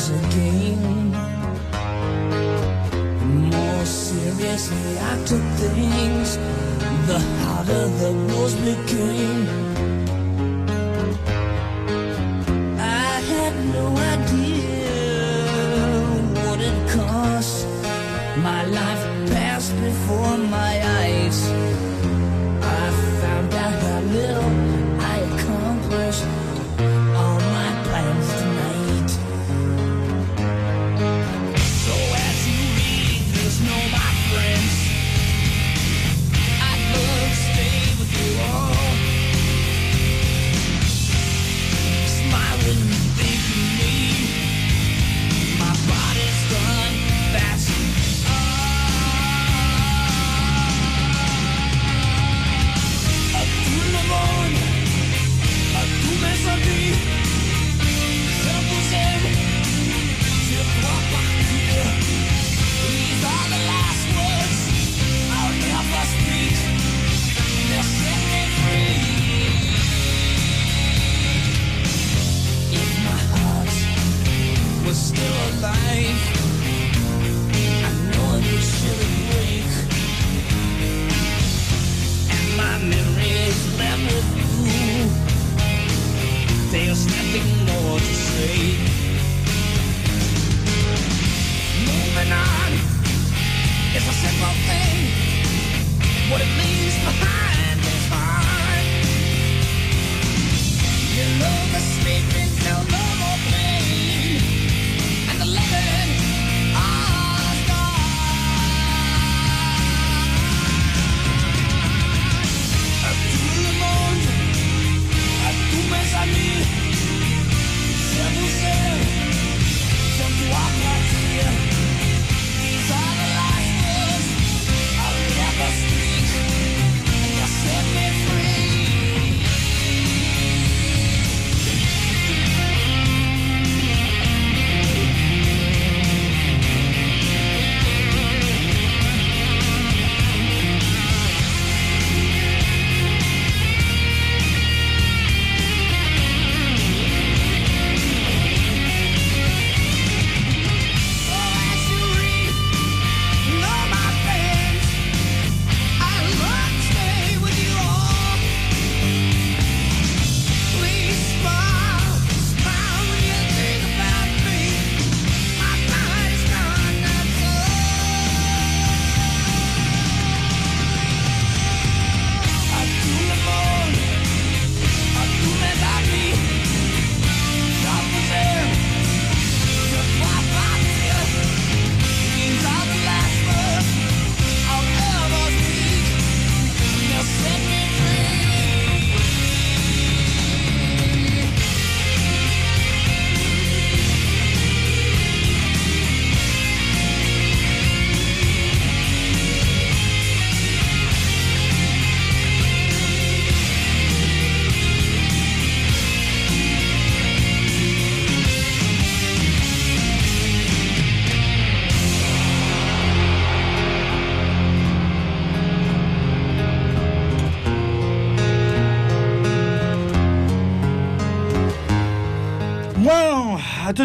Life 0.00 0.08
was 0.08 0.10
a 0.10 0.20
game. 0.34 1.12
The 3.18 3.26
more 3.56 3.84
seriously 3.84 4.98
I 4.98 5.16
took 5.24 5.42
things, 5.58 6.36
the 7.06 7.18
harder 7.40 7.88
the 8.00 8.12
blows 8.26 8.54
became. 8.54 9.48
I 12.78 13.20
had 13.32 13.54
no 13.74 13.86
idea 14.14 14.90
what 16.34 16.60
it 16.60 16.90
cost. 16.90 17.66
My 18.38 18.64
life 18.64 19.04
passed 19.30 19.74
before 19.80 20.38
my 20.38 20.49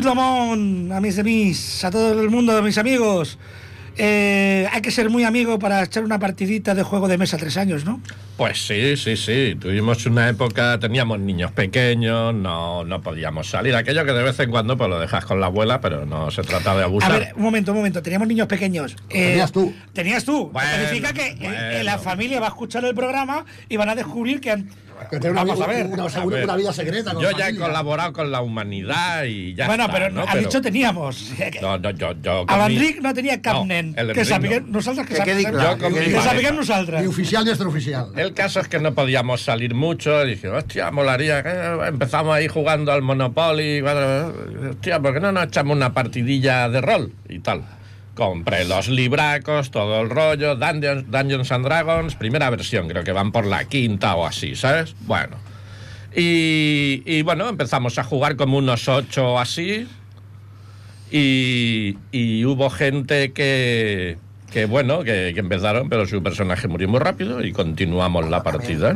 a 0.04 0.14
mundo, 0.14 0.96
a 0.96 1.00
mis 1.02 1.16
de 1.16 1.24
mis, 1.24 1.84
a 1.86 1.92
todo 1.92 2.22
el 2.22 2.30
mundo, 2.30 2.58
a 2.58 2.62
mis 2.62 2.78
amigos. 2.78 3.38
Eh, 3.98 4.68
hay 4.74 4.82
que 4.82 4.92
ser 4.92 5.10
muy 5.10 5.24
amigo 5.24 5.58
para 5.58 5.82
echar 5.82 6.04
una 6.04 6.20
partidita 6.20 6.76
de 6.76 6.84
juego 6.84 7.08
de 7.08 7.18
mesa 7.18 7.38
tres 7.38 7.56
años, 7.56 7.86
¿no? 7.86 8.02
Pues 8.36 8.68
sí, 8.68 8.98
sí, 8.98 9.16
sí. 9.16 9.56
Tuvimos 9.58 10.06
una 10.06 10.28
época, 10.28 10.78
teníamos 10.80 11.18
niños 11.22 11.54
pequeños, 11.54 12.36
no, 12.36 12.84
no 12.84 13.02
podíamos 13.02 13.48
salir. 13.50 13.74
Aquello 13.74 14.04
que 14.04 14.12
de 14.12 14.22
vez 14.24 14.38
en 14.42 14.50
cuando 14.52 14.76
pues 14.78 14.90
lo 14.90 15.00
dejas 15.00 15.24
con 15.24 15.40
la 15.40 15.46
abuela, 15.46 15.80
pero 15.80 16.06
no 16.06 16.30
se 16.30 16.42
trata 16.42 16.76
de 16.76 16.82
A 16.82 16.86
abusar. 16.86 17.18
ver, 17.18 17.34
un 17.38 17.44
momento, 17.44 17.72
un 17.72 17.78
momento. 17.78 18.02
Teníamos 18.04 18.28
niños 18.28 18.48
pequeños. 18.48 18.98
Eh, 19.10 19.30
Tenías 19.30 19.54
tú. 19.54 19.74
Tenías 19.94 20.26
tú. 20.26 20.50
Bueno, 20.52 20.70
Significa 20.84 21.14
que 21.14 21.28
eh, 21.28 21.38
bueno. 21.40 21.56
eh, 21.58 21.84
la 21.86 21.98
familia 21.98 22.42
va 22.42 22.48
a 22.48 22.50
escuchar 22.50 22.84
el 22.84 22.94
programa 22.96 23.46
y 23.70 23.78
van 23.78 23.88
a 23.88 23.96
descubrir 23.96 24.42
que... 24.42 24.52
han- 24.52 24.70
Que 25.10 25.20
té 25.20 25.30
una, 25.30 25.44
Vamos 25.44 25.62
a 25.62 25.68
ver. 25.68 25.86
una, 25.86 26.06
una, 26.06 26.16
A 26.22 26.26
ver. 26.26 26.44
una 26.46 26.56
vida 26.56 26.74
secreta. 26.74 27.14
Con 27.14 27.22
Yo 27.24 27.32
ya 27.32 27.38
he 27.38 27.42
familia. 27.52 27.66
colaborado 27.68 28.14
con 28.14 28.32
la 28.32 28.42
humanidad 28.42 29.24
y 29.26 29.54
ya 29.54 29.68
bueno, 29.68 29.84
está, 29.86 29.94
pero 29.94 30.10
¿no? 30.12 30.22
ha 30.22 30.26
Pero- 30.32 30.40
dicho 30.42 30.62
teníamos. 30.62 31.32
No, 31.62 31.78
no, 31.78 31.90
yo, 31.92 32.14
yo 32.22 32.46
A 32.48 32.68
l'Enric 32.68 33.02
no 33.02 33.14
tenia 33.14 33.42
cap 33.42 33.56
No, 33.58 33.66
nen. 33.66 33.94
el 33.98 34.14
que 34.14 34.26
sapiguem 34.26 34.66
no. 34.66 34.74
nosaltres, 34.78 35.08
que, 35.08 35.16
Que 35.16 35.24
quedi 35.24 35.46
clar, 35.46 35.78
que 35.78 35.88
que 35.88 35.94
pareja. 35.94 36.22
sapiguem 36.22 36.56
Ni 37.02 37.08
oficial 37.08 37.44
ni 37.46 37.50
extraoficial. 37.52 38.08
El 38.16 38.34
caso 38.34 38.60
es 38.60 38.68
que 38.68 38.80
no 38.80 38.94
podíamos 38.94 39.42
salir 39.42 39.74
mucho. 39.76 40.24
y 40.26 40.32
Dije, 40.32 40.48
hostia, 40.50 40.92
molaría. 40.92 41.44
que 41.44 41.86
Empezamos 41.88 42.36
ahí 42.36 42.48
jugando 42.48 42.92
al 42.92 43.02
Monopoly. 43.02 43.82
Hostia, 43.82 45.00
¿por 45.00 45.14
qué 45.14 45.20
no 45.20 45.32
nos 45.32 45.46
echamos 45.46 45.76
una 45.76 45.94
partidilla 45.94 46.70
de 46.70 46.82
rol? 46.82 47.12
Y 47.30 47.40
tal. 47.40 47.64
Compré 48.16 48.66
los 48.66 48.88
libracos, 48.88 49.72
todo 49.72 50.02
el 50.02 50.10
rollo, 50.10 50.56
Dungeons, 50.56 51.12
Dungeons 51.12 51.52
and 51.52 51.66
Dragons, 51.66 52.16
primera 52.16 52.50
versión, 52.50 52.88
creo 52.88 53.04
que 53.04 53.12
van 53.12 53.32
por 53.32 53.46
la 53.46 53.66
quinta 53.66 54.16
o 54.16 54.26
así, 54.26 54.56
¿sabes? 54.56 54.96
Bueno. 55.02 55.36
Y, 56.16 57.04
y 57.06 57.22
bueno, 57.24 57.50
empezamos 57.50 58.00
a 58.00 58.04
jugar 58.06 58.38
como 58.38 58.58
unos 58.58 58.88
ocho 58.88 59.34
o 59.34 59.40
así. 59.40 59.86
Y, 61.12 61.98
y 62.12 62.46
hubo 62.46 62.70
gente 62.70 63.34
que, 63.34 64.18
que 64.52 64.66
bueno, 64.66 65.04
que, 65.04 65.30
empezaron, 65.30 65.90
pero 65.90 66.06
su 66.06 66.24
personaje 66.24 66.70
murió 66.70 66.88
muy 66.88 67.00
rápido 67.00 67.44
y 67.46 67.52
continuamos 67.52 68.30
la 68.30 68.42
partida. 68.42 68.96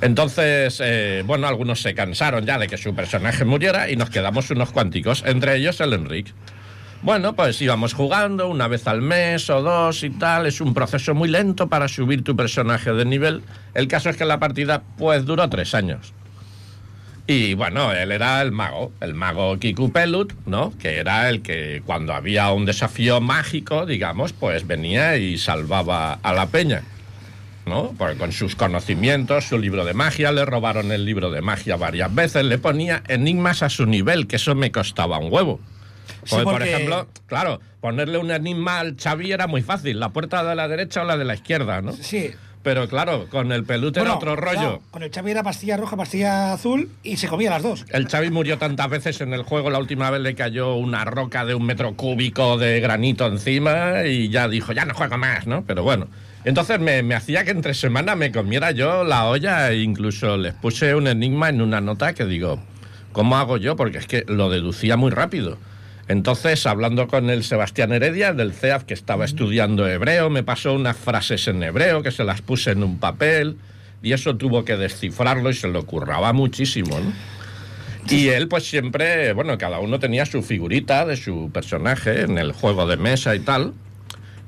Entonces, 0.00 0.80
eh, 0.82 1.22
bueno, 1.26 1.46
algunos 1.46 1.82
se 1.82 1.94
cansaron 1.94 2.46
ya 2.46 2.58
de 2.58 2.66
que 2.66 2.78
su 2.78 2.94
personaje 2.94 3.44
muriera 3.44 3.90
y 3.90 3.96
nos 3.96 4.08
quedamos 4.08 4.50
unos 4.50 4.70
cuanticos, 4.70 5.22
entre 5.26 5.56
ellos 5.56 5.78
el 5.82 5.92
Enric. 5.92 6.32
Bueno, 7.02 7.34
pues 7.34 7.60
íbamos 7.62 7.94
jugando 7.94 8.48
una 8.48 8.68
vez 8.68 8.86
al 8.86 9.00
mes 9.00 9.48
o 9.48 9.62
dos 9.62 10.04
y 10.04 10.10
tal. 10.10 10.44
Es 10.46 10.60
un 10.60 10.74
proceso 10.74 11.14
muy 11.14 11.30
lento 11.30 11.68
para 11.68 11.88
subir 11.88 12.22
tu 12.22 12.36
personaje 12.36 12.92
de 12.92 13.06
nivel. 13.06 13.42
El 13.72 13.88
caso 13.88 14.10
es 14.10 14.18
que 14.18 14.26
la 14.26 14.38
partida 14.38 14.82
pues 14.98 15.24
duró 15.24 15.48
tres 15.48 15.74
años. 15.74 16.12
Y 17.26 17.54
bueno, 17.54 17.92
él 17.92 18.12
era 18.12 18.42
el 18.42 18.52
mago, 18.52 18.92
el 19.00 19.14
mago 19.14 19.58
Kiku 19.58 19.90
Pelut, 19.92 20.34
¿no? 20.44 20.76
Que 20.78 20.98
era 20.98 21.30
el 21.30 21.40
que 21.40 21.82
cuando 21.86 22.12
había 22.12 22.50
un 22.52 22.66
desafío 22.66 23.20
mágico, 23.20 23.86
digamos, 23.86 24.34
pues 24.34 24.66
venía 24.66 25.16
y 25.16 25.38
salvaba 25.38 26.18
a 26.22 26.32
la 26.34 26.48
peña. 26.48 26.82
¿no? 27.66 27.94
Porque 27.96 28.16
con 28.16 28.32
sus 28.32 28.56
conocimientos, 28.56 29.44
su 29.44 29.58
libro 29.58 29.84
de 29.84 29.94
magia, 29.94 30.32
le 30.32 30.44
robaron 30.44 30.90
el 30.92 31.04
libro 31.04 31.30
de 31.30 31.40
magia 31.40 31.76
varias 31.76 32.12
veces, 32.12 32.44
le 32.44 32.58
ponía 32.58 33.02
enigmas 33.06 33.62
a 33.62 33.70
su 33.70 33.86
nivel, 33.86 34.26
que 34.26 34.36
eso 34.36 34.54
me 34.54 34.72
costaba 34.72 35.18
un 35.18 35.32
huevo. 35.32 35.60
Sí, 36.24 36.36
Porque, 36.36 36.44
Por 36.44 36.62
ejemplo, 36.62 37.08
claro, 37.26 37.60
ponerle 37.80 38.18
un 38.18 38.30
enigma 38.30 38.80
al 38.80 38.96
Xavi 38.96 39.32
era 39.32 39.46
muy 39.46 39.62
fácil, 39.62 40.00
la 40.00 40.10
puerta 40.10 40.44
de 40.44 40.54
la 40.54 40.68
derecha 40.68 41.02
o 41.02 41.04
la 41.04 41.16
de 41.16 41.24
la 41.24 41.34
izquierda, 41.34 41.80
¿no? 41.82 41.92
Sí. 41.92 42.30
Pero 42.62 42.88
claro, 42.88 43.26
con 43.30 43.52
el 43.52 43.64
pelute 43.64 44.00
era 44.00 44.16
otro 44.16 44.36
rollo. 44.36 44.58
claro, 44.58 44.82
con 44.90 45.02
el 45.02 45.10
Xavi 45.10 45.30
era 45.30 45.42
pastilla 45.42 45.78
roja, 45.78 45.96
pastilla 45.96 46.52
azul 46.52 46.90
y 47.02 47.16
se 47.16 47.26
comía 47.26 47.48
las 47.48 47.62
dos. 47.62 47.86
El 47.88 48.06
Xavi 48.06 48.30
murió 48.30 48.58
tantas 48.58 48.90
veces 48.90 49.20
en 49.22 49.32
el 49.32 49.44
juego, 49.44 49.70
la 49.70 49.78
última 49.78 50.10
vez 50.10 50.20
le 50.20 50.34
cayó 50.34 50.74
una 50.74 51.06
roca 51.06 51.46
de 51.46 51.54
un 51.54 51.64
metro 51.64 51.94
cúbico 51.94 52.58
de 52.58 52.80
granito 52.80 53.26
encima 53.26 54.04
y 54.04 54.28
ya 54.28 54.46
dijo, 54.46 54.72
ya 54.72 54.84
no 54.84 54.92
juego 54.94 55.16
más, 55.16 55.46
¿no? 55.46 55.64
Pero 55.66 55.82
bueno. 55.82 56.08
Entonces 56.44 56.80
me, 56.80 57.02
me 57.02 57.14
hacía 57.14 57.44
que 57.44 57.50
entre 57.50 57.72
semana 57.74 58.14
me 58.14 58.30
comiera 58.32 58.70
yo 58.72 59.04
la 59.04 59.26
olla 59.26 59.70
e 59.70 59.80
incluso 59.80 60.36
les 60.36 60.54
puse 60.54 60.94
un 60.94 61.06
enigma 61.06 61.48
en 61.48 61.62
una 61.62 61.80
nota 61.80 62.14
que 62.14 62.26
digo, 62.26 62.60
¿cómo 63.12 63.36
hago 63.36 63.56
yo? 63.56 63.76
Porque 63.76 63.98
es 63.98 64.06
que 64.06 64.24
lo 64.26 64.50
deducía 64.50 64.96
muy 64.96 65.10
rápido. 65.10 65.58
Entonces, 66.10 66.66
hablando 66.66 67.06
con 67.06 67.30
el 67.30 67.44
Sebastián 67.44 67.92
Heredia 67.92 68.32
del 68.32 68.52
CEAF, 68.52 68.82
que 68.82 68.94
estaba 68.94 69.24
estudiando 69.24 69.86
hebreo, 69.86 70.28
me 70.28 70.42
pasó 70.42 70.74
unas 70.74 70.96
frases 70.96 71.46
en 71.46 71.62
hebreo 71.62 72.02
que 72.02 72.10
se 72.10 72.24
las 72.24 72.42
puse 72.42 72.72
en 72.72 72.82
un 72.82 72.98
papel 72.98 73.58
y 74.02 74.12
eso 74.12 74.34
tuvo 74.36 74.64
que 74.64 74.76
descifrarlo 74.76 75.50
y 75.50 75.54
se 75.54 75.68
lo 75.68 75.86
curraba 75.86 76.32
muchísimo, 76.32 76.98
¿no? 76.98 77.12
Y 78.08 78.26
él, 78.26 78.48
pues 78.48 78.64
siempre, 78.68 79.32
bueno, 79.34 79.56
cada 79.56 79.78
uno 79.78 80.00
tenía 80.00 80.26
su 80.26 80.42
figurita 80.42 81.06
de 81.06 81.16
su 81.16 81.48
personaje 81.54 82.22
en 82.22 82.38
el 82.38 82.50
juego 82.50 82.88
de 82.88 82.96
mesa 82.96 83.36
y 83.36 83.38
tal. 83.38 83.72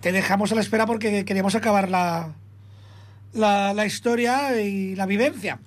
Te 0.00 0.12
dejamos 0.12 0.52
a 0.52 0.54
la 0.54 0.60
espera 0.60 0.86
porque 0.86 1.24
queríamos 1.24 1.54
acabar 1.54 1.90
la, 1.90 2.34
la, 3.32 3.74
la 3.74 3.86
historia 3.86 4.60
y 4.60 4.94
la 4.94 5.06
vivencia. 5.06 5.58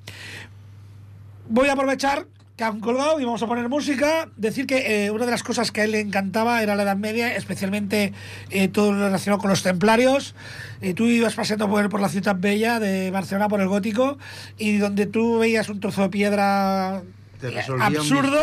Voy 1.50 1.70
a 1.70 1.74
aprovechar 1.74 2.28
que 2.58 2.64
han 2.64 2.80
colgado 2.80 3.20
y 3.20 3.24
vamos 3.24 3.42
a 3.44 3.48
poner 3.48 3.70
música. 3.70 4.30
Decir 4.36 4.66
que 4.66 5.06
eh, 5.06 5.12
una 5.12 5.26
de 5.26 5.32
las 5.32 5.44
cosas 5.44 5.72
que 5.72 5.82
a 5.82 5.84
él 5.84 5.92
le 5.92 6.00
encantaba 6.00 6.62
era 6.64 6.76
la 6.76 6.84
Edad 6.84 6.98
Media, 6.98 7.36
especialmente 7.36 8.14
eh, 8.50 8.68
todo 8.68 8.92
lo 8.92 9.06
relacionado 9.06 9.40
con 9.40 9.52
los 9.52 9.62
templarios. 9.62 10.34
Eh, 10.82 10.94
tú 10.96 11.06
ibas 11.06 11.36
paseando 11.36 11.70
por, 11.70 11.88
por 11.90 12.02
la 12.02 12.10
ciudad 12.10 12.36
bella 12.38 12.80
de 12.80 13.12
Barcelona, 13.12 13.48
por 13.48 13.62
el 13.62 13.68
gótico, 13.68 14.18
y 14.58 14.78
donde 14.78 15.06
tú 15.06 15.38
veías 15.38 15.70
un 15.70 15.80
trozo 15.80 16.02
de 16.02 16.10
piedra 16.10 17.04
Te 17.40 17.52
resolvía 17.52 17.88
un 17.88 17.96
absurdo 17.96 18.40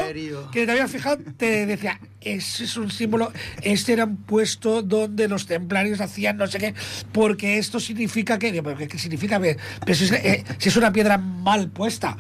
que 0.52 0.66
te 0.66 0.70
habías 0.72 0.90
fijado, 0.90 1.18
te 1.36 1.66
decía, 1.66 1.98
ese 2.20 2.64
es 2.64 2.76
un 2.76 2.90
símbolo, 2.90 3.32
este 3.62 3.92
era 3.92 4.04
un 4.04 4.16
puesto 4.18 4.82
donde 4.82 5.26
los 5.28 5.46
templarios 5.46 6.00
hacían 6.00 6.36
no 6.36 6.46
sé 6.46 6.58
qué, 6.58 6.74
porque 7.12 7.58
esto 7.58 7.80
significa 7.80 8.38
que, 8.38 8.52
digo, 8.52 8.62
¿pero 8.62 8.76
qué, 8.88 8.98
significa? 8.98 9.40
Pero 9.40 9.58
si 9.94 10.04
es, 10.04 10.12
eh, 10.12 10.44
si 10.58 10.68
es 10.68 10.76
una 10.76 10.92
piedra 10.92 11.18
mal 11.18 11.68
puesta. 11.68 12.16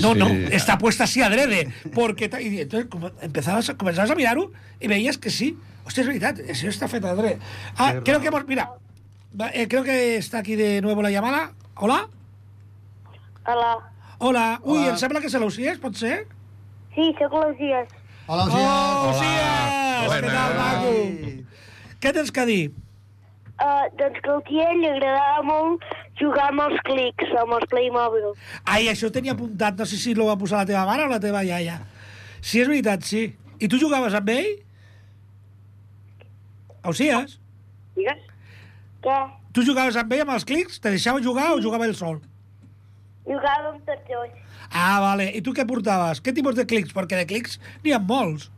no, 0.00 0.12
sí. 0.14 0.18
no, 0.18 0.26
está 0.28 0.78
puesta 0.78 1.04
así 1.04 1.20
adrede, 1.20 1.68
porque 1.92 2.30
y 2.40 2.60
entonces 2.60 2.88
como 2.88 3.10
empezabas, 3.20 3.68
a- 3.70 3.76
comenzabas 3.76 4.10
a 4.10 4.14
mirar 4.14 4.38
y 4.80 4.88
veías 4.88 5.18
que 5.18 5.30
sí. 5.30 5.58
Hostia, 5.84 6.00
es 6.00 6.08
verdad, 6.08 6.40
eso 6.40 6.66
está 6.66 6.88
feita 6.88 7.10
adrede. 7.10 7.38
Ah, 7.76 7.96
creo 8.02 8.18
que 8.20 8.28
hemos, 8.28 8.46
mira, 8.46 8.70
va, 9.38 9.50
eh, 9.50 9.68
creo 9.68 9.84
que 9.84 10.16
está 10.16 10.38
aquí 10.38 10.56
de 10.56 10.80
nuevo 10.80 11.02
la 11.02 11.10
llamada. 11.10 11.52
Hola? 11.74 12.08
Hola. 13.46 13.90
Hola. 14.18 14.60
Ui, 14.62 14.78
Hola. 14.78 14.90
em 14.92 14.96
sembla 15.00 15.20
que 15.20 15.30
se 15.30 15.38
l'Usies, 15.42 15.78
pot 15.82 15.96
ser? 15.98 16.26
Sí, 16.94 17.10
sóc 17.18 17.32
l'Ausias. 17.34 17.88
Hola, 18.26 18.44
Oh, 18.48 19.10
Ausias. 19.10 19.10
Usies! 19.10 20.14
Què 20.14 20.32
tal, 20.32 20.56
maco? 20.58 20.94
Què 22.00 22.12
tens 22.12 22.30
que 22.32 22.44
dir? 22.48 22.62
Uh, 23.54 23.86
doncs 23.98 24.18
que 24.24 24.30
al 24.34 24.40
tiet 24.48 24.72
li 24.80 24.88
agradava 24.90 25.42
molt 25.46 25.84
jugar 26.18 26.48
amb 26.50 26.64
els 26.66 26.80
clics, 26.86 27.30
amb 27.40 27.54
els 27.58 27.66
Playmobil. 27.70 28.32
Ai, 28.66 28.88
això 28.90 29.08
ho 29.08 29.14
tenia 29.14 29.32
apuntat, 29.36 29.76
no 29.78 29.86
sé 29.86 29.96
si 30.00 30.14
l'ho 30.14 30.26
va 30.26 30.36
posar 30.40 30.62
la 30.62 30.68
teva 30.72 30.84
mare 30.88 31.04
o 31.06 31.10
la 31.12 31.20
teva 31.22 31.44
iaia. 31.46 31.78
Sí, 32.40 32.60
és 32.60 32.68
veritat, 32.68 33.02
sí. 33.06 33.28
I 33.62 33.68
tu 33.70 33.78
jugaves 33.80 34.14
amb 34.18 34.28
ell? 34.34 34.50
Ausies? 36.82 37.38
Digues? 37.96 38.20
Què? 39.04 39.18
Tu 39.54 39.62
jugaves 39.64 39.96
amb 39.96 40.12
ell 40.12 40.24
amb 40.26 40.34
els 40.34 40.44
clics? 40.44 40.80
Te 40.82 40.90
deixava 40.90 41.22
jugar 41.22 41.52
o 41.54 41.60
jugava 41.62 41.86
ell 41.86 41.94
sol? 41.96 42.18
Jugàvem 43.28 43.78
tots 43.86 44.08
dos. 44.10 44.32
Ah, 44.70 44.98
vale. 45.00 45.30
I 45.32 45.40
tu 45.44 45.54
què 45.56 45.64
portaves? 45.68 46.20
Què 46.20 46.34
tipus 46.36 46.56
de 46.58 46.66
clics? 46.68 46.92
Perquè 46.96 47.20
de 47.22 47.26
clics 47.30 47.58
n'hi 47.84 47.94
ha 47.96 48.00
molts. 48.02 48.50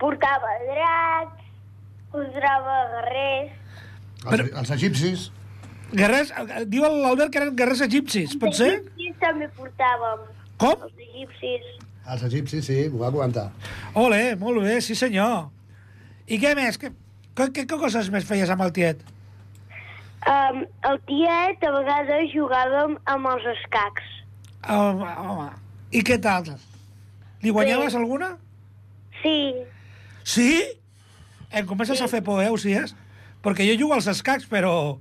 Portava 0.00 0.50
dracs, 0.66 1.44
posava 2.12 2.76
guerrers, 2.96 3.54
Els, 4.26 4.50
els 4.58 4.70
egipcis. 4.74 5.26
Guerrers, 5.94 6.32
eh, 6.34 6.64
diu 6.66 6.82
l'Albert 6.82 7.30
que 7.32 7.38
eren 7.38 7.54
guerrers 7.56 7.80
egipcis, 7.86 8.34
pot 8.42 8.56
ser? 8.58 8.72
egipcis 8.80 9.14
també 9.22 9.46
portàvem. 9.56 10.24
Com? 10.58 10.82
Els 10.88 11.04
egipcis. 11.06 11.68
Els 12.06 12.22
egipcis, 12.26 12.66
sí, 12.66 12.78
m'ho 12.90 13.04
va 13.04 13.12
comentar. 13.14 13.50
Ole, 13.94 14.34
molt 14.40 14.62
bé, 14.64 14.80
sí 14.82 14.96
senyor. 14.98 15.46
I 16.26 16.40
què 16.42 16.54
més? 16.58 16.78
Què, 16.82 16.90
què, 17.38 17.48
què 17.54 17.66
coses 17.70 18.10
més 18.10 18.26
feies 18.26 18.50
amb 18.50 18.66
el 18.66 18.72
tiet? 18.74 19.02
Um, 20.26 20.64
el 20.90 20.96
tiet 21.06 21.62
a 21.62 21.70
vegades 21.70 22.32
jugàvem 22.34 22.96
amb 23.12 23.28
els 23.30 23.44
escacs. 23.52 24.06
Home, 24.68 25.06
home. 25.22 25.50
I 25.94 26.00
què 26.02 26.16
tal? 26.20 26.48
Li 27.44 27.52
guanyaves 27.54 27.92
Sí. 27.94 27.98
alguna? 28.00 28.32
Sí, 29.22 29.54
Sí? 30.26 30.64
Em 31.52 31.64
comences 31.66 32.00
a 32.02 32.08
fer 32.10 32.20
por, 32.26 32.42
eh, 32.42 32.50
Osies? 32.50 32.96
Perquè 33.42 33.62
jo 33.68 33.76
jugo 33.78 33.94
als 33.94 34.08
escacs, 34.10 34.48
però 34.50 34.98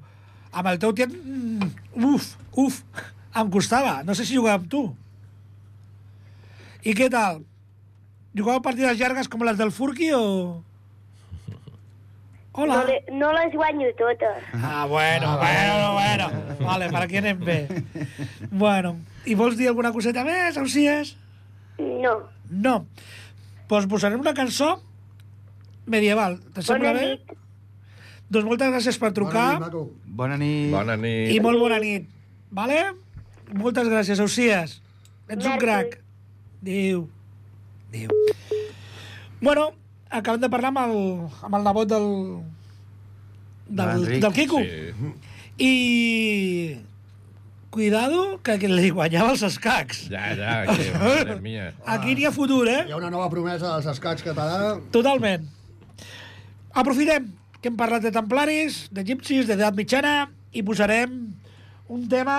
amb 0.54 0.68
el 0.70 0.78
teu 0.80 0.94
tiet... 0.94 1.10
mm, 1.10 1.72
Uf, 2.06 2.36
uf, 2.54 2.84
em 3.36 3.50
costava. 3.50 4.04
No 4.04 4.14
sé 4.14 4.26
si 4.26 4.36
jugava 4.38 4.62
amb 4.62 4.70
tu. 4.70 4.96
I 6.86 6.94
què 6.94 7.10
tal? 7.10 7.42
Jugava 8.38 8.62
partides 8.62 9.00
llargues 9.00 9.28
com 9.28 9.42
les 9.48 9.58
del 9.58 9.72
Furqui 9.72 10.12
o...? 10.14 10.62
Hola. 12.58 12.86
no, 13.12 13.34
les 13.34 13.54
guanyo 13.54 13.90
totes. 14.00 14.44
Ah, 14.54 14.86
bueno, 14.88 15.38
bueno, 15.38 15.94
bueno. 15.94 16.28
Vale, 16.60 16.88
per 16.90 17.02
aquí 17.04 17.18
anem 17.20 17.40
bé. 17.44 17.58
Bueno, 18.50 18.96
i 19.28 19.36
vols 19.40 19.58
dir 19.60 19.68
alguna 19.68 19.92
coseta 19.92 20.24
més, 20.24 20.56
Ausies? 20.58 21.16
No. 21.78 22.14
No. 22.50 22.76
Doncs 23.68 23.90
posarem 23.92 24.22
una 24.24 24.34
cançó 24.38 24.78
medieval. 25.86 26.40
Te 26.56 26.64
sembla 26.64 26.94
Bona 26.94 27.02
bé? 27.02 27.10
nit. 27.18 27.36
Doncs 28.32 28.48
moltes 28.48 28.72
gràcies 28.72 28.98
per 28.98 29.12
trucar 29.14 29.60
Bona 29.60 29.60
nit, 29.60 29.66
maco. 29.68 29.84
Bona 30.06 30.38
nit. 30.42 30.72
Bona 30.74 30.96
nit. 30.98 31.34
i 31.36 31.40
molt 31.44 31.60
bona 31.62 31.78
nit. 31.84 32.08
Vale? 32.56 32.80
Moltes 33.54 33.90
gràcies, 33.92 34.20
Ausies. 34.24 34.80
Ets 35.28 35.44
un 35.44 35.52
Merci. 35.52 35.60
crac. 35.60 36.00
Adéu. 36.64 37.08
Adéu. 37.90 38.10
Bueno, 39.42 39.74
acabem 40.10 40.42
de 40.42 40.50
parlar 40.52 40.72
amb 40.74 40.82
el, 40.86 40.98
amb 41.48 41.60
el 41.60 41.64
nebot 41.68 41.90
del, 41.92 42.10
del, 43.68 44.10
del 44.20 44.34
Quico. 44.34 44.60
Sí. 44.60 45.14
I... 45.58 45.72
Cuidado, 47.76 48.40
que, 48.40 48.54
que 48.56 48.70
li 48.72 48.88
guanyava 48.88 49.34
els 49.34 49.42
escacs. 49.44 50.06
Ja, 50.08 50.30
ja, 50.40 50.52
que, 50.70 50.84
madre 50.96 51.34
mia. 51.44 51.66
Aquí 51.92 52.14
n'hi 52.16 52.24
ha 52.24 52.32
futur, 52.32 52.62
eh? 52.72 52.86
Hi 52.88 52.94
ha 52.96 53.00
una 53.02 53.10
nova 53.12 53.28
promesa 53.34 53.74
dels 53.74 53.90
escacs 53.92 54.24
català. 54.24 54.78
Totalment. 54.96 55.44
Aprofitem 56.72 57.28
que 57.60 57.68
hem 57.68 57.76
parlat 57.76 58.06
de 58.06 58.14
templaris, 58.16 58.86
d'egipcis, 58.96 59.44
d'edat 59.50 59.76
mitjana, 59.76 60.30
i 60.56 60.64
posarem 60.64 61.20
un 61.92 62.08
tema 62.08 62.38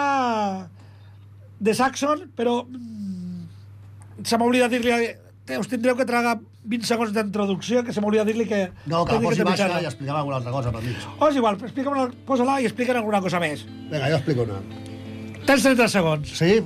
de 1.61 1.77
Saxon, 1.77 2.31
però 2.33 2.63
mm, 2.65 3.45
se 4.25 4.41
m'ha 4.41 4.49
oblidat 4.49 4.73
dir-li... 4.73 5.13
Us 5.61 5.69
tindreu 5.71 5.95
que 6.01 6.09
tragar 6.09 6.39
20 6.67 6.89
segons 6.89 7.13
d'introducció, 7.15 7.83
que 7.87 7.95
se 7.95 8.03
m'ha 8.03 8.11
oblidat 8.11 8.29
dir-li 8.29 8.47
que... 8.49 8.63
No, 8.87 9.05
que 9.07 9.17
la 9.17 9.21
tècnica 9.21 9.29
posi 9.29 9.43
de 9.43 9.47
baixa 9.51 9.83
i 9.83 9.89
expliquem 9.91 10.17
alguna 10.17 10.41
altra 10.41 10.55
cosa 10.55 10.73
per 10.75 10.83
mig. 10.83 11.07
Oh, 11.19 11.29
és 11.31 11.39
igual, 11.39 11.61
explica'm 11.61 11.95
una, 11.95 12.09
posa-la 12.27 12.59
i 12.63 12.69
explica'm 12.69 13.01
alguna 13.03 13.23
cosa 13.25 13.41
més. 13.43 13.63
Vinga, 13.91 14.11
jo 14.11 14.19
explico 14.19 14.47
una. 14.47 14.61
Tens 15.47 15.63
30 15.63 15.89
segons. 15.93 16.35
Sí? 16.39 16.59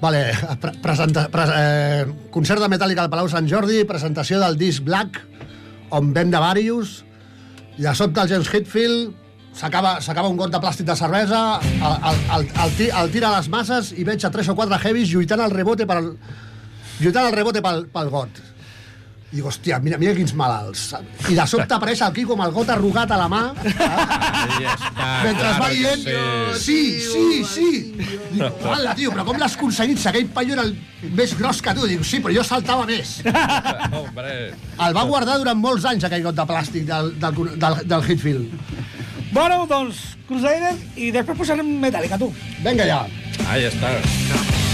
Vale, 0.00 0.22
pre 0.60 0.74
presenta, 0.84 1.26
pre 1.32 1.44
eh, 1.56 2.06
concert 2.34 2.60
de 2.60 2.68
Metallica 2.68 3.06
al 3.06 3.12
Palau 3.12 3.30
Sant 3.32 3.48
Jordi, 3.48 3.84
presentació 3.88 4.40
del 4.42 4.58
disc 4.60 4.84
Black, 4.84 5.22
on 5.96 6.12
ven 6.16 6.32
de 6.34 6.42
Varius, 6.42 6.98
i 7.76 7.86
de 7.86 7.94
sobte 7.96 8.20
el 8.20 8.28
James 8.28 8.52
Hetfield 8.52 9.14
s'acaba 9.56 10.28
un 10.28 10.36
got 10.36 10.52
de 10.52 10.60
plàstic 10.60 10.84
de 10.88 10.96
cervesa, 10.98 11.60
el, 11.64 11.94
el, 12.10 12.18
el, 12.36 12.50
el, 12.64 12.74
el 13.00 13.14
tira 13.14 13.30
a 13.30 13.38
les 13.38 13.48
masses 13.48 13.94
i 13.96 14.04
veig 14.04 14.24
a 14.24 14.30
tres 14.32 14.50
o 14.52 14.56
quatre 14.58 14.76
heavies 14.82 15.08
lluitant 15.08 15.40
al 15.40 15.54
rebote 15.54 15.86
pel, 15.88 16.12
lluitant 17.00 17.24
al 17.24 17.36
rebote 17.36 17.62
pel, 17.64 17.86
pel 17.92 18.12
got. 18.12 18.42
I 19.36 19.42
dic, 19.42 19.46
hòstia, 19.50 19.76
mira, 19.84 19.98
mira 20.00 20.14
quins 20.16 20.32
malalts. 20.32 20.94
I 21.28 21.34
de 21.36 21.44
sobte 21.50 21.74
apareix 21.76 22.00
el 22.06 22.12
Quico 22.16 22.32
amb 22.32 22.46
el 22.46 22.54
got 22.54 22.70
arrugat 22.72 23.10
a 23.12 23.18
la 23.20 23.26
mà, 23.28 23.40
Ahí 23.60 24.64
està. 24.64 25.08
mentre 25.26 25.50
es 25.50 25.58
va 25.60 25.68
dient 25.74 26.06
sí, 26.56 26.78
sí, 27.04 27.42
sí. 27.44 27.68
Dic, 28.32 28.64
hola, 28.64 28.94
tio, 28.96 29.12
però 29.12 29.26
com 29.28 29.36
l'has 29.36 29.58
aconseguit? 29.58 30.00
Si 30.00 30.08
aquell 30.08 30.30
paio 30.32 30.56
era 30.56 30.64
el 30.64 30.72
més 31.12 31.36
gros 31.36 31.60
que 31.60 31.74
tu. 31.76 31.84
Dic, 31.90 32.04
sí, 32.08 32.22
però 32.24 32.32
jo 32.32 32.46
saltava 32.48 32.88
més. 32.88 33.18
Hombre, 34.00 34.36
El 34.56 34.96
va 34.96 35.04
guardar 35.04 35.36
durant 35.42 35.60
molts 35.60 35.84
anys, 35.84 36.08
aquell 36.08 36.24
got 36.24 36.40
de 36.40 36.48
plàstic 36.48 36.88
del, 36.88 37.12
del, 37.20 37.42
del, 37.60 37.80
del 37.92 38.08
Hitfield. 38.08 38.60
Bueno, 39.36 39.66
doncs, 39.68 40.16
Crusader, 40.30 40.72
i 40.96 41.12
després 41.12 41.36
posarem 41.36 41.76
Metallica, 41.82 42.16
tu. 42.16 42.32
Vinga 42.64 42.88
ja. 42.88 43.02
ahí 43.50 43.68
está. 43.68 43.92
Crusader, 44.00 44.65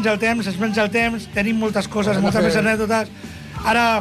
menja 0.00 0.14
el 0.14 0.18
temps, 0.18 0.46
es 0.48 0.56
menja 0.56 0.84
el 0.86 0.88
temps, 0.88 1.26
tenim 1.34 1.58
moltes 1.60 1.84
coses, 1.92 2.16
de 2.16 2.22
moltes 2.24 2.40
més 2.40 2.54
anècdotes. 2.56 3.10
Ara, 3.68 4.00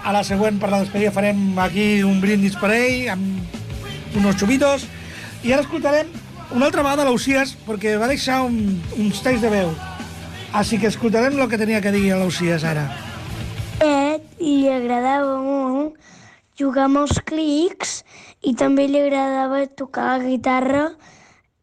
a 0.00 0.12
la 0.14 0.22
següent, 0.24 0.56
per 0.56 0.70
la 0.72 0.78
despedida, 0.80 1.12
farem 1.12 1.58
aquí 1.60 2.00
un 2.00 2.16
brindis 2.22 2.56
per 2.56 2.70
ell, 2.72 3.10
amb 3.12 4.16
unos 4.16 4.38
xubitos, 4.40 4.86
i 5.44 5.52
ara 5.52 5.60
escoltarem 5.66 6.08
una 6.56 6.70
altra 6.70 6.80
vegada 6.80 7.04
l'Ausias, 7.04 7.52
perquè 7.66 7.98
va 8.00 8.08
deixar 8.08 8.40
un, 8.46 8.80
uns 8.96 9.20
talls 9.20 9.44
de 9.44 9.52
veu. 9.52 9.74
Així 10.56 10.80
que 10.80 10.88
escoltarem 10.88 11.36
el 11.36 11.52
que 11.52 11.60
tenia 11.60 11.82
que 11.84 11.92
dir 11.92 12.06
a 12.14 12.22
l'Ausias 12.22 12.64
ara. 12.64 12.88
Ed 13.84 14.24
li 14.40 14.70
agradava 14.72 15.36
molt 15.44 16.00
jugar 16.56 16.88
amb 16.88 17.04
els 17.04 17.20
clics 17.20 17.98
i 18.40 18.56
també 18.56 18.88
li 18.88 19.04
agradava 19.04 19.66
tocar 19.76 20.14
la 20.14 20.24
guitarra 20.24 20.86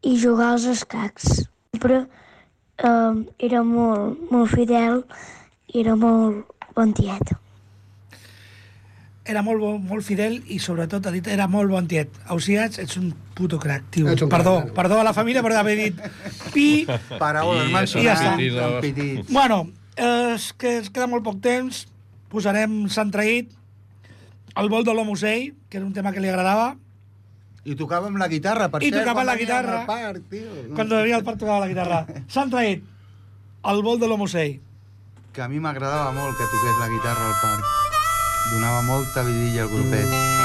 i 0.06 0.14
jugar 0.22 0.52
als 0.54 0.70
escacs. 0.70 1.48
Sempre 1.74 2.04
eh, 2.82 3.46
era 3.48 3.62
molt, 3.62 4.18
molt 4.30 4.50
fidel 4.52 5.04
i 5.72 5.80
era 5.80 5.94
molt 5.96 6.44
bon 6.76 6.92
tiet. 6.96 7.32
Era 9.24 9.42
molt, 9.46 9.62
molt 9.86 10.02
fidel 10.02 10.40
i 10.50 10.58
sobretot 10.58 11.06
ha 11.06 11.12
dit 11.14 11.28
era 11.30 11.46
molt 11.46 11.70
bon 11.70 11.86
tiet. 11.86 12.10
Ausias, 12.34 12.80
ets 12.82 12.98
un 12.98 13.12
puto 13.38 13.60
crac, 13.62 13.84
tio. 13.94 14.08
Un 14.10 14.28
Perdó, 14.28 14.56
crac. 14.64 14.74
perdó 14.74 14.98
a 15.00 15.04
la 15.06 15.12
família 15.14 15.42
per 15.42 15.54
haver 15.54 15.76
dit 15.78 16.00
pi. 16.52 16.86
Paraules 17.20 17.70
mal 17.70 17.86
ja 17.86 18.16
està. 18.18 18.34
Bueno, 19.30 19.68
eh, 19.96 20.34
és 20.34 20.52
que 20.58 20.78
ens 20.80 20.90
queda 20.90 21.06
molt 21.06 21.24
poc 21.24 21.40
temps. 21.44 21.86
Posarem 22.32 22.88
Sant 22.88 23.10
Traït, 23.12 23.50
el 24.56 24.68
vol 24.72 24.84
de 24.84 24.94
l'Homusell, 24.96 25.52
que 25.68 25.76
era 25.78 25.86
un 25.86 25.92
tema 25.92 26.12
que 26.12 26.20
li 26.20 26.30
agradava. 26.32 26.72
I 27.64 27.76
tocava 27.78 28.08
amb 28.10 28.18
la 28.18 28.26
guitarra, 28.28 28.68
per 28.68 28.82
I 28.82 28.90
cert. 28.90 28.98
tocava 29.00 29.20
quan 29.20 29.26
la 29.26 29.36
guitarra. 29.38 29.80
al 29.80 29.86
Parc, 29.86 30.22
tio. 30.30 30.50
Quan 30.74 30.88
venia 30.88 31.16
al 31.16 31.22
parc 31.24 31.38
tocava 31.38 31.60
la 31.60 31.68
guitarra. 31.70 32.00
Sant 32.28 32.50
Traït, 32.50 32.82
el 33.70 33.82
vol 33.86 34.00
de 34.02 34.08
l'Homusell. 34.10 34.58
Que 35.32 35.42
a 35.42 35.48
mi 35.48 35.60
m'agradava 35.62 36.10
molt 36.12 36.36
que 36.36 36.44
toqués 36.50 36.80
la 36.80 36.88
guitarra 36.88 37.28
al 37.30 37.38
parc. 37.40 37.64
Donava 38.52 38.82
molta 38.82 39.22
vidilla 39.22 39.62
al 39.62 39.68
grupet. 39.70 40.41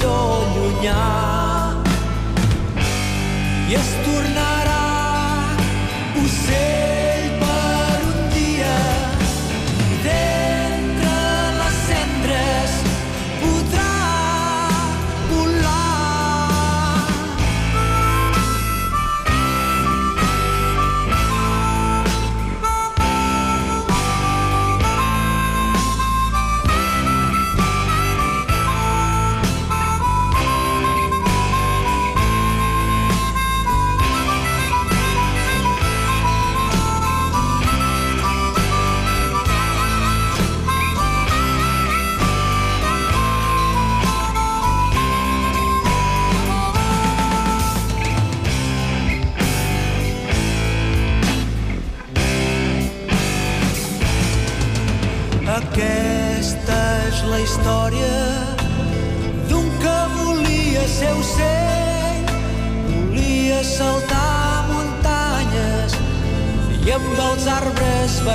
soul. 0.00 0.29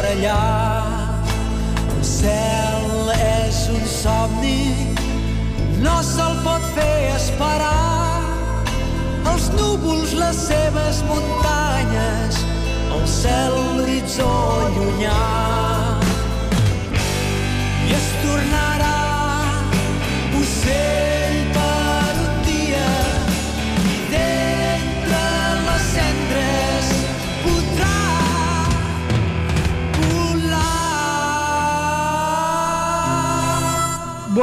Barallar. 0.05 1.23
El 1.97 2.03
cel 2.03 3.11
és 3.15 3.69
un 3.73 3.85
somni, 3.89 4.95
no 5.81 6.01
se'l 6.03 6.37
pot 6.45 6.63
fer 6.75 7.15
esperar. 7.15 8.21
Els 9.31 9.49
núvols, 9.57 10.13
les 10.13 10.37
seves 10.47 11.01
muntanyes, 11.09 11.24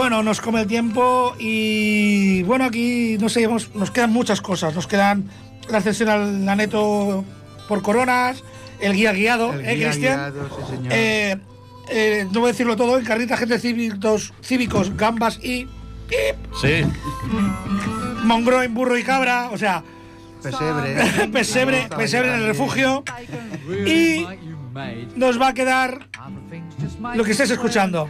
Bueno, 0.02 0.20
nos 0.24 0.40
come 0.40 0.62
el 0.62 0.66
tiempo 0.66 1.32
y 1.38 2.42
bueno, 2.42 2.64
aquí 2.64 3.16
no 3.20 3.28
sé, 3.28 3.44
hemos- 3.44 3.72
nos 3.76 3.92
quedan 3.92 4.12
muchas 4.12 4.40
cosas. 4.40 4.74
Nos 4.74 4.88
quedan 4.88 5.30
la 5.68 5.80
cesión 5.80 6.08
al 6.08 6.48
Aneto 6.48 7.24
por 7.68 7.82
coronas, 7.82 8.42
el 8.80 8.94
guía 8.94 9.12
guiado, 9.12 9.52
El 9.52 9.60
¿eh, 9.64 9.74
guía 9.76 9.90
Cristian? 9.90 10.16
guiado, 10.32 10.48
sí, 10.48 10.74
señor. 10.74 10.92
Eh, 10.92 11.36
eh, 11.88 12.26
no 12.32 12.40
voy 12.40 12.48
a 12.48 12.52
decirlo 12.52 12.74
todo, 12.74 12.98
encarnita 12.98 13.36
gente 13.36 13.60
cívicos, 13.60 14.32
cívicos, 14.42 14.96
gambas 14.96 15.38
y 15.40 15.68
Sí. 16.60 16.82
mongroin, 18.24 18.74
burro 18.74 18.98
y 18.98 19.04
cabra, 19.04 19.50
o 19.52 19.56
sea, 19.56 19.84
Pesebre. 20.42 21.28
pesebre, 21.32 21.88
pesebre 21.96 22.28
en 22.34 22.40
el 22.40 22.46
refugio. 22.48 23.04
Y 23.86 24.26
nos 25.14 25.40
va 25.40 25.48
a 25.48 25.54
quedar 25.54 26.08
lo 27.14 27.22
que 27.22 27.30
estés 27.30 27.50
escuchando. 27.50 28.08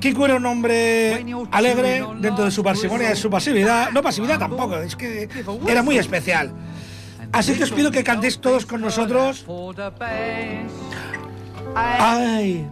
Kiko 0.00 0.24
era 0.26 0.36
un 0.36 0.46
hombre 0.46 1.24
alegre 1.50 2.04
dentro 2.20 2.44
de 2.44 2.50
su 2.50 2.62
parsimonia, 2.62 3.10
de 3.10 3.16
su 3.16 3.28
pasividad. 3.28 3.90
No 3.90 4.02
pasividad 4.02 4.38
tampoco, 4.38 4.78
es 4.78 4.94
que 4.94 5.28
era 5.66 5.82
muy 5.82 5.98
especial. 5.98 6.52
Así 7.32 7.54
que 7.54 7.64
os 7.64 7.70
pido 7.70 7.90
que 7.90 8.04
cantéis 8.04 8.38
todos 8.38 8.64
con 8.64 8.80
nosotros. 8.80 9.44
I 11.76 12.64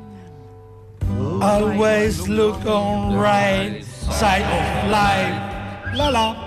always 1.42 2.28
look 2.28 2.64
on 2.66 3.18
right 3.18 3.82
side 4.10 4.44
of 4.44 4.90
life. 4.90 5.34
La 5.94 6.10
la. 6.10 6.42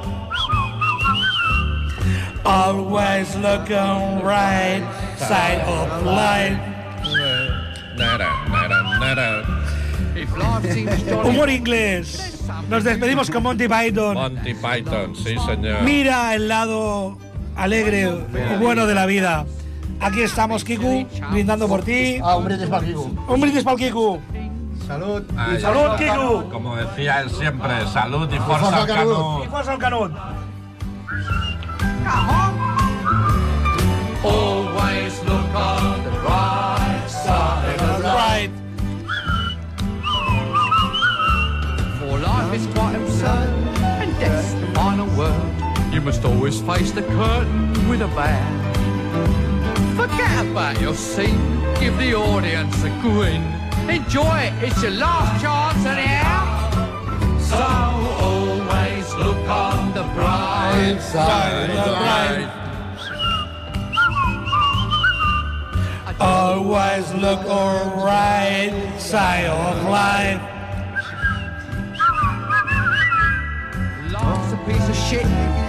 Always 2.46 3.36
look 3.36 3.70
on 3.70 4.24
right 4.24 4.84
side 5.18 5.62
of 5.68 6.04
life. 6.06 6.58
Humor 11.24 11.50
inglés. 11.50 12.44
Nos 12.70 12.84
despedimos 12.84 13.30
con 13.30 13.44
Monty 13.44 13.68
Python. 13.68 14.14
Monty 14.16 14.54
Python, 14.54 15.16
sí, 15.16 15.36
señor. 15.46 15.84
Mira 15.84 16.36
el 16.36 16.48
lado 16.48 17.18
alegre 17.56 18.10
y 18.54 18.58
bueno 18.58 18.86
de 18.88 18.96
la 18.96 19.06
vida. 19.06 19.46
Aquí 20.02 20.22
estamos, 20.22 20.64
Kiku, 20.64 21.06
brindando 21.32 21.68
por 21.68 21.84
ti. 21.84 22.20
Ah, 22.24 22.38
un 22.38 22.46
brindis 22.46 22.70
pel 22.70 22.86
Quico. 22.86 23.12
Un 23.28 23.42
brindis 23.42 23.64
para 23.64 23.76
Kiku. 23.76 24.20
Salud. 24.88 25.24
Ay, 25.38 25.60
Salud, 25.60 25.96
Kiku. 25.98 26.50
Como 26.50 26.76
decía 26.78 27.22
él 27.22 27.30
siempre, 27.30 27.86
salud 27.88 28.30
y 28.32 28.38
fuerza 28.40 28.78
al. 28.78 28.88
Canut. 28.88 29.46
Y 29.46 29.48
fuerza 29.50 29.74
al 29.74 29.80
canut. 29.80 30.12
Must 46.10 46.26
always 46.26 46.60
face 46.62 46.92
the 46.92 47.04
curtain 47.04 47.88
with 47.88 48.02
a 48.02 48.08
bow. 48.18 48.46
Forget 49.96 50.48
about 50.48 50.82
your 50.82 50.96
scene, 50.96 51.62
give 51.80 51.96
the 52.00 52.16
audience 52.16 52.84
a 52.84 52.90
grin. 53.04 53.44
Enjoy 53.88 54.38
it, 54.40 54.54
it's 54.64 54.82
your 54.82 54.94
last 54.94 55.40
chance 55.40 55.86
anyhow. 55.86 56.72
So 57.38 57.62
always 58.28 59.06
look 59.24 59.48
on 59.48 59.94
the 59.94 60.02
bright 60.16 60.98
Side 61.00 61.70
of 61.70 61.94
right. 62.10 62.50
Always 66.20 67.14
look 67.14 67.42
on 67.46 68.04
right 68.04 68.96
side 68.98 69.46
of 69.46 69.84
life. 69.84 70.42
Life's 74.12 74.54
a 74.54 74.58
piece 74.66 74.90
of 74.90 74.96
shit 74.96 75.69